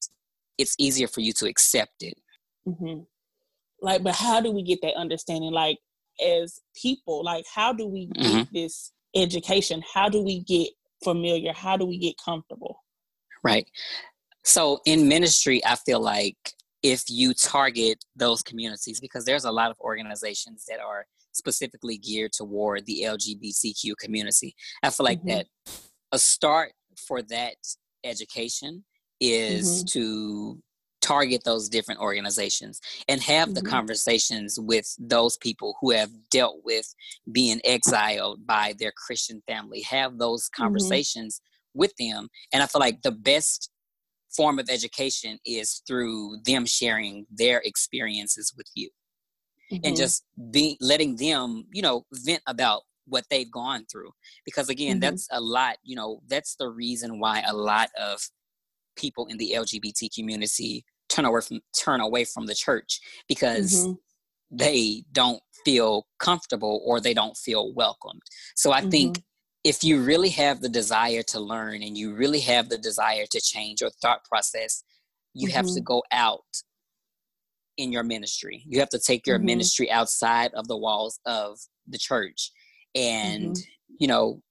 it's 0.58 0.76
easier 0.78 1.08
for 1.08 1.22
you 1.22 1.34
to 1.34 1.48
accept 1.48 2.02
it. 2.02 2.14
Mm-hmm. 2.68 3.02
Like, 3.82 4.04
but 4.04 4.16
how 4.16 4.42
do 4.42 4.52
we 4.52 4.62
get 4.62 4.80
that 4.84 4.96
understanding? 4.96 5.52
Like, 5.52 5.80
as 6.24 6.62
people, 6.80 7.24
like, 7.24 7.46
how 7.54 7.74
do 7.74 7.88
we 7.88 8.06
get 8.08 8.26
mm-hmm. 8.26 8.44
this 8.54 8.92
education 9.16 9.82
how 9.94 10.08
do 10.10 10.22
we 10.22 10.42
get 10.42 10.70
familiar 11.04 11.52
how 11.54 11.76
do 11.76 11.86
we 11.86 11.98
get 11.98 12.16
comfortable 12.24 12.84
right 13.44 13.70
so 14.44 14.80
in 14.86 15.08
ministry 15.08 15.62
i 15.66 15.76
feel 15.76 16.00
like 16.00 16.38
if 16.84 17.04
you 17.10 17.34
target 17.34 18.04
those 18.16 18.42
communities 18.42 19.00
because 19.00 19.26
there's 19.26 19.46
a 19.46 19.52
lot 19.52 19.70
of 19.70 19.80
organizations 19.82 20.66
that 20.68 20.80
are 20.80 21.06
specifically 21.32 21.98
geared 21.98 22.32
toward 22.32 22.86
the 22.86 23.04
lgbtq 23.06 23.96
community 24.00 24.56
i 24.84 24.90
feel 24.90 25.06
like 25.06 25.20
mm-hmm. 25.20 25.30
that 25.30 25.48
a 26.12 26.20
start 26.20 26.72
for 27.08 27.22
that 27.22 27.56
education 28.04 28.84
is 29.20 29.84
mm-hmm. 29.84 29.86
to 29.86 30.62
target 31.12 31.44
those 31.44 31.68
different 31.68 32.00
organizations 32.00 32.80
and 33.08 33.22
have 33.22 33.50
mm-hmm. 33.50 33.56
the 33.56 33.70
conversations 33.70 34.60
with 34.60 34.96
those 35.00 35.38
people 35.38 35.76
who 35.82 35.92
have 35.92 36.10
dealt 36.30 36.58
with 36.64 36.94
being 37.32 37.60
exiled 37.66 38.46
by 38.46 38.74
their 38.80 38.94
Christian 38.96 39.42
family. 39.48 39.82
Have 39.82 40.18
those 40.18 40.46
mm-hmm. 40.46 40.64
conversations 40.64 41.40
mm-hmm. 41.40 41.80
with 41.80 41.94
them. 41.98 42.30
And 42.54 42.64
I 42.64 42.66
feel 42.66 42.80
like 42.80 43.02
the 43.02 43.12
best 43.12 43.70
form 44.36 44.60
of 44.60 44.70
education 44.70 45.38
is 45.46 45.82
through 45.86 46.38
them 46.46 46.66
sharing 46.66 47.26
their 47.30 47.62
experiences 47.66 48.54
with 48.56 48.68
you. 48.76 48.90
Mm-hmm. 49.72 49.88
And 49.88 49.98
just 49.98 50.26
be 50.52 50.78
letting 50.82 51.16
them, 51.16 51.66
you 51.72 51.82
know, 51.82 52.06
vent 52.12 52.44
about 52.46 52.82
what 53.06 53.24
they've 53.30 53.52
gone 53.52 53.86
through. 53.90 54.12
Because 54.46 54.70
again, 54.70 54.94
mm-hmm. 54.94 55.00
that's 55.00 55.28
a 55.32 55.40
lot, 55.40 55.78
you 55.84 55.96
know, 55.96 56.22
that's 56.28 56.56
the 56.56 56.70
reason 56.70 57.20
why 57.20 57.42
a 57.48 57.56
lot 57.56 57.90
of 58.00 58.22
people 58.98 59.28
in 59.28 59.38
the 59.38 59.54
LGBT 59.56 60.14
community 60.14 60.86
turn 61.12 61.26
away 61.26 61.42
from 61.42 61.60
turn 61.78 62.02
away 62.02 62.26
from 62.26 62.46
the 62.46 62.56
church 62.56 63.00
because 63.28 63.74
mm-hmm. 63.74 63.94
they 64.50 65.04
don't 65.12 65.42
feel 65.66 66.08
comfortable 66.20 66.82
or 66.86 67.00
they 67.00 67.14
don't 67.14 67.38
feel 67.38 67.74
welcomed. 67.74 68.22
So 68.56 68.72
I 68.72 68.82
mm-hmm. 68.82 68.90
think 68.90 69.24
if 69.64 69.84
you 69.84 70.02
really 70.02 70.30
have 70.30 70.62
the 70.62 70.70
desire 70.70 71.22
to 71.24 71.40
learn 71.40 71.84
and 71.84 71.98
you 71.98 72.16
really 72.16 72.40
have 72.42 72.70
the 72.70 72.78
desire 72.78 73.26
to 73.30 73.42
change 73.42 73.82
your 73.82 73.92
thought 74.02 74.24
process, 74.26 74.84
you 75.34 75.48
mm-hmm. 75.48 75.56
have 75.58 75.66
to 75.66 75.72
mm-hmm. 75.74 75.84
go 75.84 76.04
out 76.12 76.40
in 77.78 77.92
your 77.92 78.04
ministry. 78.04 78.64
You 78.68 78.80
have 78.80 78.90
to 78.90 79.00
take 79.00 79.28
your 79.28 79.38
mm-hmm. 79.38 79.46
ministry 79.48 79.92
outside 79.92 80.52
of 80.54 80.68
the 80.68 80.78
walls 80.78 81.20
of 81.26 81.60
the 81.88 81.98
church 81.98 82.52
and, 82.96 83.56
mm-hmm. 83.56 83.96
you 84.00 84.08
know, 84.08 84.42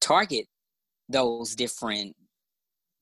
target 0.00 0.46
those 1.08 1.54
different 1.54 2.16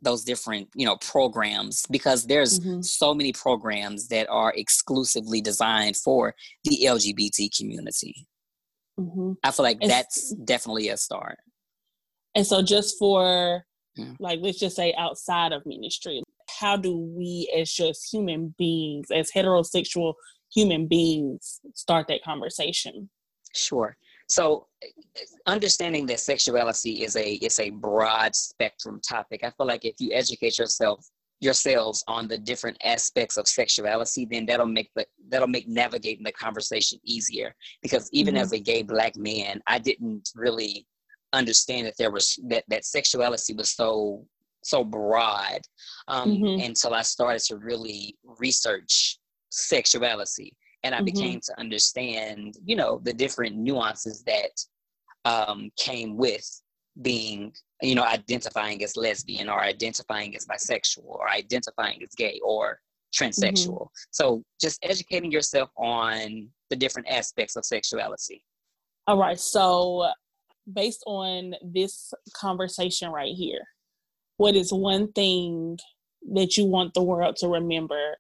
those 0.03 0.25
different 0.25 0.69
you 0.75 0.85
know 0.85 0.97
programs 0.97 1.87
because 1.91 2.27
there's 2.27 2.61
mm-hmm. 2.61 2.81
so 2.83 3.15
many 3.15 3.33
programs 3.33 4.09
that 4.09 4.29
are 4.29 4.53
exclusively 4.57 5.41
designed 5.41 5.97
for 5.97 6.35
the 6.65 6.81
lgbt 6.85 7.57
community 7.57 8.27
mm-hmm. 8.99 9.33
i 9.45 9.51
feel 9.51 9.65
like 9.65 9.79
and 9.81 9.91
that's 9.91 10.35
definitely 10.45 10.89
a 10.89 10.97
start 10.97 11.39
and 12.35 12.47
so 12.47 12.63
just 12.63 12.99
for 12.99 13.65
yeah. 13.97 14.13
like 14.19 14.41
let's 14.43 14.59
just 14.59 14.77
say 14.77 14.93
outside 14.99 15.53
of 15.53 15.65
ministry 15.65 16.23
how 16.61 16.77
do 16.77 16.97
we 16.97 17.51
as 17.57 17.71
just 17.71 18.13
human 18.13 18.55
beings 18.59 19.07
as 19.11 19.31
heterosexual 19.31 20.15
human 20.53 20.87
beings 20.87 21.61
start 21.75 22.07
that 22.09 22.23
conversation 22.23 23.09
sure 23.55 23.97
so 24.33 24.67
understanding 25.47 26.07
that 26.07 26.19
sexuality 26.19 27.05
is 27.05 27.17
a 27.17 27.35
it's 27.35 27.61
a 27.61 27.69
broad 27.69 28.35
spectrum 28.35 28.99
topic. 29.07 29.45
I 29.45 29.51
feel 29.51 29.67
like 29.67 29.85
if 29.85 29.97
you 29.99 30.11
educate 30.15 30.59
yourself 30.59 31.07
yourselves 31.41 32.03
on 32.09 32.29
the 32.29 32.39
different 32.39 32.79
aspects 32.83 33.37
of 33.37 33.47
sexuality, 33.47 34.27
then 34.31 34.47
that'll 34.47 34.65
make 34.65 34.91
the 34.97 35.05
that'll 35.29 35.49
make 35.49 35.69
navigating 35.69 36.25
the 36.25 36.33
conversation 36.33 36.99
easier. 37.05 37.55
Because 37.83 38.09
even 38.13 38.35
mm-hmm. 38.35 38.43
as 38.43 38.53
a 38.53 38.59
gay 38.59 38.83
black 38.83 39.17
man, 39.17 39.61
I 39.67 39.79
didn't 39.79 40.31
really 40.35 40.87
understand 41.35 41.87
that 41.87 41.99
there 41.99 42.11
was 42.11 42.39
that 42.49 42.65
that 42.69 42.87
sexuality 42.87 43.53
was 43.53 43.71
so 43.71 44.27
so 44.65 44.83
broad 44.83 45.61
um, 46.09 46.31
mm-hmm. 46.31 46.65
until 46.65 46.95
I 46.95 47.03
started 47.03 47.43
to 47.49 47.57
really 47.57 48.17
research 48.39 49.19
sexuality, 49.51 50.57
and 50.85 50.95
I 50.95 50.99
mm-hmm. 50.99 51.05
became 51.05 51.41
to 51.41 51.61
understand, 51.61 52.57
you 52.65 52.77
know, 52.77 53.01
the 53.03 53.13
different 53.13 53.57
nuances 53.57 54.23
that 54.25 54.51
um, 55.25 55.71
came 55.77 56.17
with 56.17 56.63
being 57.01 57.53
you 57.81 57.95
know 57.95 58.05
identifying 58.05 58.83
as 58.85 58.97
lesbian 58.97 59.49
or 59.49 59.61
identifying 59.61 60.37
as 60.37 60.47
bisexual 60.47 61.07
or 61.07 61.29
identifying 61.29 62.03
as 62.03 62.15
gay 62.15 62.39
or 62.45 62.79
transsexual 63.15 63.85
mm-hmm. 63.85 64.11
so 64.11 64.43
just 64.61 64.79
educating 64.85 65.33
yourself 65.33 65.71
on 65.77 66.49
the 66.69 66.77
different 66.77 67.09
aspects 67.09 67.57
of 67.57 67.65
sexuality 67.65 68.45
all 69.07 69.19
right 69.19 69.41
so 69.41 70.07
based 70.71 71.03
on 71.07 71.55
this 71.63 72.13
conversation 72.37 73.11
right 73.11 73.35
here 73.35 73.63
what 74.37 74.55
is 74.55 74.73
one 74.73 75.11
thing 75.13 75.79
that 76.35 76.57
you 76.59 76.67
want 76.67 76.93
the 76.95 77.03
world 77.03 77.37
to 77.37 77.49
remember 77.49 78.17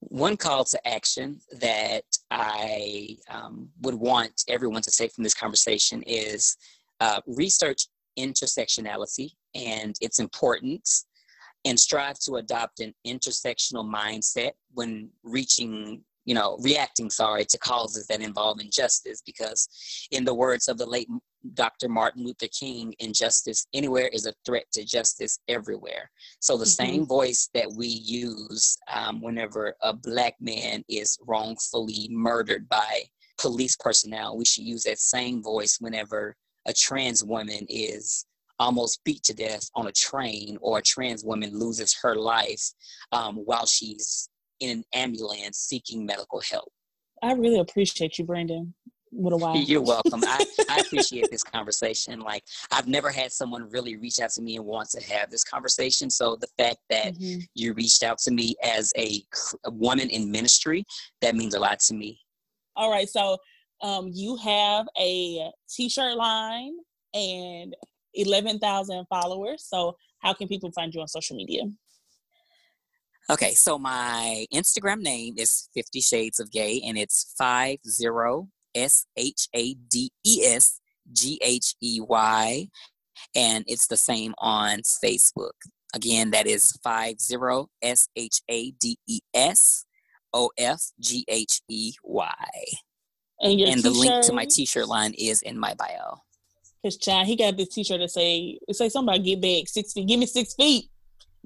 one 0.00 0.36
call 0.36 0.64
to 0.64 0.88
action 0.88 1.38
that 1.60 2.04
i 2.30 3.16
um, 3.28 3.68
would 3.82 3.94
want 3.94 4.42
everyone 4.48 4.82
to 4.82 4.90
take 4.90 5.12
from 5.12 5.24
this 5.24 5.34
conversation 5.34 6.02
is 6.06 6.56
uh, 7.00 7.20
research 7.26 7.86
intersectionality 8.18 9.30
and 9.54 9.94
its 10.00 10.18
importance 10.18 11.06
and 11.64 11.78
strive 11.78 12.18
to 12.18 12.36
adopt 12.36 12.80
an 12.80 12.94
intersectional 13.06 13.84
mindset 13.84 14.52
when 14.72 15.08
reaching 15.22 16.02
you 16.24 16.34
know 16.34 16.58
reacting 16.60 17.10
sorry 17.10 17.44
to 17.44 17.58
causes 17.58 18.06
that 18.06 18.20
involve 18.20 18.60
injustice 18.60 19.22
because 19.24 19.68
in 20.10 20.24
the 20.24 20.34
words 20.34 20.68
of 20.68 20.78
the 20.78 20.86
late 20.86 21.08
dr 21.54 21.88
martin 21.88 22.24
luther 22.24 22.48
king 22.48 22.94
injustice 22.98 23.66
anywhere 23.72 24.08
is 24.12 24.26
a 24.26 24.34
threat 24.44 24.64
to 24.72 24.84
justice 24.84 25.38
everywhere 25.48 26.10
so 26.40 26.56
the 26.56 26.64
mm-hmm. 26.64 26.84
same 26.84 27.06
voice 27.06 27.48
that 27.54 27.70
we 27.76 27.86
use 27.86 28.76
um, 28.92 29.20
whenever 29.20 29.74
a 29.82 29.92
black 29.92 30.34
man 30.40 30.84
is 30.88 31.18
wrongfully 31.26 32.08
murdered 32.10 32.68
by 32.68 33.02
police 33.38 33.76
personnel 33.76 34.36
we 34.36 34.44
should 34.44 34.64
use 34.64 34.82
that 34.82 34.98
same 34.98 35.42
voice 35.42 35.78
whenever 35.80 36.36
a 36.66 36.72
trans 36.72 37.24
woman 37.24 37.66
is 37.68 38.26
almost 38.60 39.02
beat 39.04 39.22
to 39.24 39.34
death 39.34 39.68
on 39.74 39.86
a 39.86 39.92
train 39.92 40.58
or 40.60 40.78
a 40.78 40.82
trans 40.82 41.24
woman 41.24 41.58
loses 41.58 41.96
her 42.02 42.14
life 42.14 42.62
um, 43.10 43.36
while 43.36 43.66
she's 43.66 44.28
in 44.60 44.70
an 44.70 44.84
ambulance 44.94 45.58
seeking 45.58 46.04
medical 46.04 46.40
help. 46.40 46.70
I 47.22 47.32
really 47.32 47.58
appreciate 47.58 48.18
you, 48.18 48.24
Brandon. 48.24 48.74
What 49.10 49.32
a 49.32 49.36
while. 49.38 49.56
You're 49.56 49.82
welcome. 49.82 50.22
I, 50.24 50.44
I 50.68 50.80
appreciate 50.86 51.30
this 51.30 51.42
conversation. 51.42 52.20
Like 52.20 52.44
I've 52.70 52.88
never 52.88 53.10
had 53.10 53.32
someone 53.32 53.68
really 53.70 53.96
reach 53.96 54.20
out 54.20 54.30
to 54.30 54.42
me 54.42 54.56
and 54.56 54.64
want 54.64 54.90
to 54.90 55.02
have 55.12 55.30
this 55.30 55.44
conversation. 55.44 56.10
So 56.10 56.36
the 56.36 56.48
fact 56.58 56.78
that 56.90 57.14
mm-hmm. 57.14 57.40
you 57.54 57.72
reached 57.74 58.02
out 58.02 58.18
to 58.18 58.30
me 58.30 58.54
as 58.62 58.92
a, 58.96 59.24
a 59.64 59.70
woman 59.70 60.08
in 60.10 60.30
ministry, 60.30 60.84
that 61.20 61.34
means 61.34 61.54
a 61.54 61.60
lot 61.60 61.80
to 61.80 61.94
me. 61.94 62.18
All 62.76 62.90
right. 62.90 63.08
So 63.08 63.36
um, 63.82 64.10
you 64.12 64.36
have 64.36 64.86
a 64.98 65.50
t-shirt 65.68 66.16
line 66.16 66.72
and 67.14 67.74
11,000 68.14 69.06
followers. 69.08 69.64
So 69.66 69.96
how 70.20 70.32
can 70.34 70.48
people 70.48 70.70
find 70.72 70.94
you 70.94 71.00
on 71.00 71.08
social 71.08 71.36
media? 71.36 71.62
Okay, 73.30 73.54
so 73.54 73.78
my 73.78 74.46
Instagram 74.52 75.02
name 75.02 75.34
is 75.38 75.68
50 75.74 76.00
Shades 76.00 76.40
of 76.40 76.50
Gay 76.50 76.82
and 76.84 76.98
it's 76.98 77.32
50 77.38 77.78
S 78.74 79.06
H 79.16 79.48
A 79.54 79.74
D 79.74 80.10
E 80.24 80.44
S 80.46 80.80
G 81.12 81.38
H 81.42 81.74
E 81.82 82.00
Y 82.00 82.68
and 83.34 83.64
it's 83.66 83.86
the 83.86 83.96
same 83.96 84.34
on 84.38 84.80
Facebook. 85.04 85.52
Again, 85.94 86.30
that 86.30 86.46
is 86.46 86.78
50 86.84 87.66
S 87.82 88.08
H 88.16 88.40
A 88.48 88.70
D 88.72 88.96
E 89.06 89.20
S 89.34 89.84
O 90.32 90.50
F 90.56 90.80
G 91.00 91.24
H 91.28 91.60
E 91.68 91.92
Y. 92.04 92.34
And, 93.40 93.60
and 93.60 93.82
the 93.82 93.90
link 93.90 94.24
to 94.26 94.32
my 94.32 94.46
t-shirt 94.48 94.86
line 94.86 95.14
is 95.18 95.40
in 95.42 95.58
my 95.58 95.74
bio. 95.74 96.20
Cause 96.84 96.96
child, 96.96 97.26
he 97.26 97.36
got 97.36 97.56
this 97.56 97.68
t-shirt 97.68 98.00
that 98.00 98.10
say 98.10 98.58
it 98.66 98.76
say 98.76 98.88
something 98.88 99.14
about 99.14 99.24
get 99.24 99.40
back 99.40 99.68
six 99.68 99.92
feet. 99.92 100.06
Give 100.06 100.20
me 100.20 100.26
six 100.26 100.54
feet. 100.54 100.88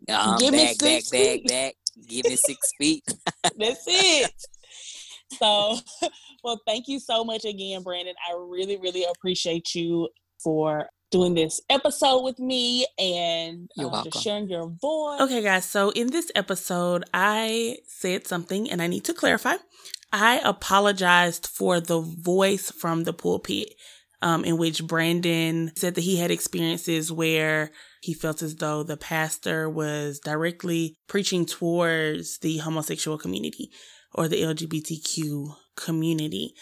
Um, 0.09 0.39
Give 0.39 0.53
back, 0.53 0.61
me 0.61 0.67
six 0.75 1.11
back, 1.11 1.21
feet. 1.21 1.47
back, 1.47 1.53
back. 1.53 1.75
Give 2.09 2.27
me 2.27 2.37
six 2.37 2.73
feet. 2.79 3.05
That's 3.43 3.85
it. 3.87 4.33
So, 5.39 5.79
well, 6.45 6.61
thank 6.67 6.89
you 6.89 6.99
so 6.99 7.25
much 7.25 7.45
again, 7.45 7.83
Brandon. 7.83 8.15
I 8.29 8.37
really, 8.37 8.77
really 8.77 9.05
appreciate 9.05 9.75
you 9.75 10.09
for 10.43 10.89
doing 11.11 11.35
this 11.35 11.61
episode 11.71 12.23
with 12.23 12.41
me 12.41 12.87
and 12.99 13.71
uh, 13.79 14.03
just 14.03 14.23
sharing 14.23 14.49
your 14.49 14.69
voice. 14.69 15.21
Okay, 15.21 15.43
guys. 15.43 15.65
So 15.65 15.91
in 15.91 16.09
this 16.09 16.31
episode, 16.35 17.05
I 17.15 17.79
said 17.87 18.27
something 18.27 18.69
and 18.71 18.83
I 18.83 18.89
need 18.89 19.05
to 19.05 19.15
clarify. 19.15 19.55
I 20.13 20.41
apologized 20.45 21.47
for 21.47 21.81
the 21.81 22.01
voice 22.01 22.71
from 22.71 23.05
the 23.05 23.13
pulpit. 23.13 23.75
Um, 24.23 24.43
in 24.47 24.57
which 24.57 24.87
Brandon 24.87 25.71
said 25.77 25.97
that 25.97 26.01
he 26.01 26.17
had 26.17 26.31
experiences 26.31 27.13
where 27.13 27.73
he 28.01 28.15
felt 28.15 28.41
as 28.41 28.57
though 28.57 28.83
the 28.83 28.97
pastor 28.97 29.69
was 29.69 30.19
directly 30.19 30.97
preaching 31.09 31.45
towards 31.45 32.39
the 32.39 32.57
homosexual 32.57 33.19
community 33.19 33.71
or 34.15 34.29
the 34.29 34.43
LGBTQ 34.43 35.57
community. 35.77 36.55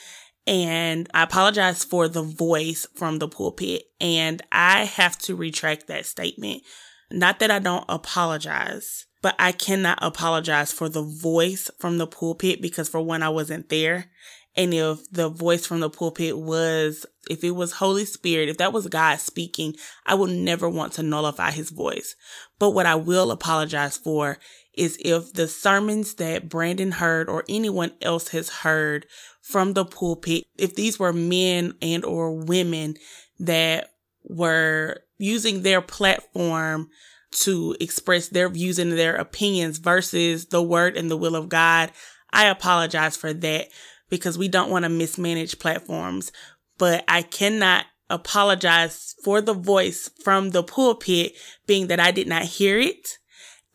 And 0.47 1.09
I 1.15 1.23
apologize 1.23 1.85
for 1.85 2.09
the 2.09 2.23
voice 2.23 2.87
from 2.97 3.19
the 3.19 3.29
pulpit. 3.29 3.85
And 4.01 4.43
I 4.51 4.85
have 4.85 5.19
to 5.21 5.37
retract 5.37 5.87
that 5.87 6.07
statement. 6.07 6.63
Not 7.11 7.39
that 7.39 7.51
I 7.51 7.59
don't 7.59 7.85
apologize, 7.89 9.07
but 9.21 9.37
I 9.39 9.53
cannot 9.53 9.99
apologize 10.03 10.73
for 10.73 10.89
the 10.89 11.03
voice 11.03 11.71
from 11.79 11.99
the 11.99 12.07
pulpit 12.07 12.61
because 12.61 12.89
for 12.89 13.01
one, 13.01 13.23
I 13.23 13.29
wasn't 13.29 13.69
there. 13.69 14.07
And 14.55 14.75
if 14.75 15.11
the 15.11 15.29
voice 15.29 15.65
from 15.65 15.81
the 15.81 15.89
pulpit 15.89 16.37
was, 16.37 17.07
if 17.31 17.43
it 17.43 17.53
was 17.53 17.73
Holy 17.73 18.05
Spirit, 18.05 18.49
if 18.49 18.59
that 18.59 18.73
was 18.73 18.87
God 18.87 19.19
speaking, 19.19 19.77
I 20.05 20.15
will 20.15 20.27
never 20.27 20.69
want 20.69 20.93
to 20.95 21.03
nullify 21.03 21.53
his 21.53 21.71
voice. 21.71 22.17
But 22.59 22.71
what 22.71 22.85
I 22.85 22.97
will 22.97 23.31
apologize 23.31 23.97
for 23.97 24.39
is 24.75 24.97
if 25.01 25.33
the 25.33 25.49
sermons 25.49 26.15
that 26.15 26.49
Brandon 26.49 26.93
heard 26.93 27.29
or 27.29 27.45
anyone 27.49 27.93
else 28.01 28.29
has 28.29 28.49
heard 28.49 29.07
from 29.41 29.75
the 29.75 29.85
pulpit, 29.85 30.45
if 30.57 30.75
these 30.75 30.99
were 30.99 31.13
men 31.13 31.75
and 31.83 32.05
or 32.05 32.33
women 32.33 32.97
that 33.39 33.91
were 34.25 35.01
using 35.19 35.63
their 35.63 35.81
platform 35.81 36.89
to 37.33 37.75
express 37.81 38.29
their 38.29 38.49
views 38.49 38.79
and 38.79 38.93
their 38.93 39.17
opinions 39.17 39.79
versus 39.79 40.47
the 40.47 40.63
word 40.63 40.97
and 40.97 41.11
the 41.11 41.17
will 41.17 41.35
of 41.35 41.49
God. 41.49 41.91
I 42.33 42.47
apologize 42.47 43.17
for 43.17 43.33
that 43.33 43.69
because 44.11 44.37
we 44.37 44.49
don't 44.49 44.71
want 44.71 44.85
to 44.85 44.89
mismanage 44.89 45.59
platforms, 45.59 46.33
but 46.79 47.05
I 47.09 47.23
cannot 47.23 47.87
apologize 48.11 49.15
for 49.25 49.41
the 49.41 49.55
voice 49.55 50.11
from 50.23 50.51
the 50.51 50.63
pulpit 50.63 51.33
being 51.67 51.87
that 51.87 52.01
I 52.01 52.11
did 52.11 52.29
not 52.29 52.43
hear 52.43 52.79
it 52.79 53.19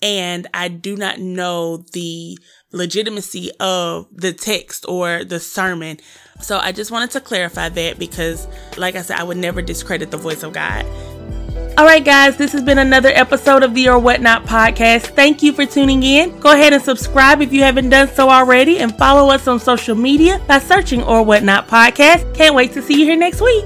and 0.01 0.47
I 0.53 0.67
do 0.67 0.95
not 0.95 1.19
know 1.19 1.77
the 1.93 2.37
legitimacy 2.71 3.51
of 3.59 4.07
the 4.11 4.33
text 4.33 4.85
or 4.87 5.23
the 5.23 5.39
sermon. 5.39 5.97
So 6.41 6.57
I 6.57 6.71
just 6.71 6.91
wanted 6.91 7.11
to 7.11 7.21
clarify 7.21 7.69
that 7.69 7.97
because 7.97 8.47
like 8.77 8.95
I 8.95 9.01
said, 9.01 9.19
I 9.19 9.23
would 9.23 9.37
never 9.37 9.61
discredit 9.61 10.11
the 10.11 10.17
voice 10.17 10.43
of 10.43 10.53
God. 10.53 10.85
All 11.77 11.85
right, 11.85 12.03
guys, 12.03 12.37
this 12.37 12.51
has 12.53 12.63
been 12.63 12.79
another 12.79 13.09
episode 13.09 13.61
of 13.61 13.75
the 13.75 13.87
Or 13.87 13.99
Whatnot 13.99 14.45
podcast. 14.45 15.15
Thank 15.15 15.43
you 15.43 15.53
for 15.53 15.63
tuning 15.63 16.01
in. 16.01 16.39
Go 16.39 16.51
ahead 16.51 16.73
and 16.73 16.81
subscribe 16.81 17.39
if 17.39 17.53
you 17.53 17.61
haven't 17.61 17.89
done 17.89 18.07
so 18.07 18.31
already 18.31 18.79
and 18.79 18.97
follow 18.97 19.29
us 19.31 19.47
on 19.47 19.59
social 19.59 19.95
media 19.95 20.41
by 20.47 20.57
searching 20.57 21.03
Or 21.03 21.21
Whatnot 21.21 21.67
podcast. 21.67 22.33
Can't 22.35 22.55
wait 22.55 22.73
to 22.73 22.81
see 22.81 22.99
you 22.99 23.05
here 23.05 23.15
next 23.15 23.41
week. 23.41 23.65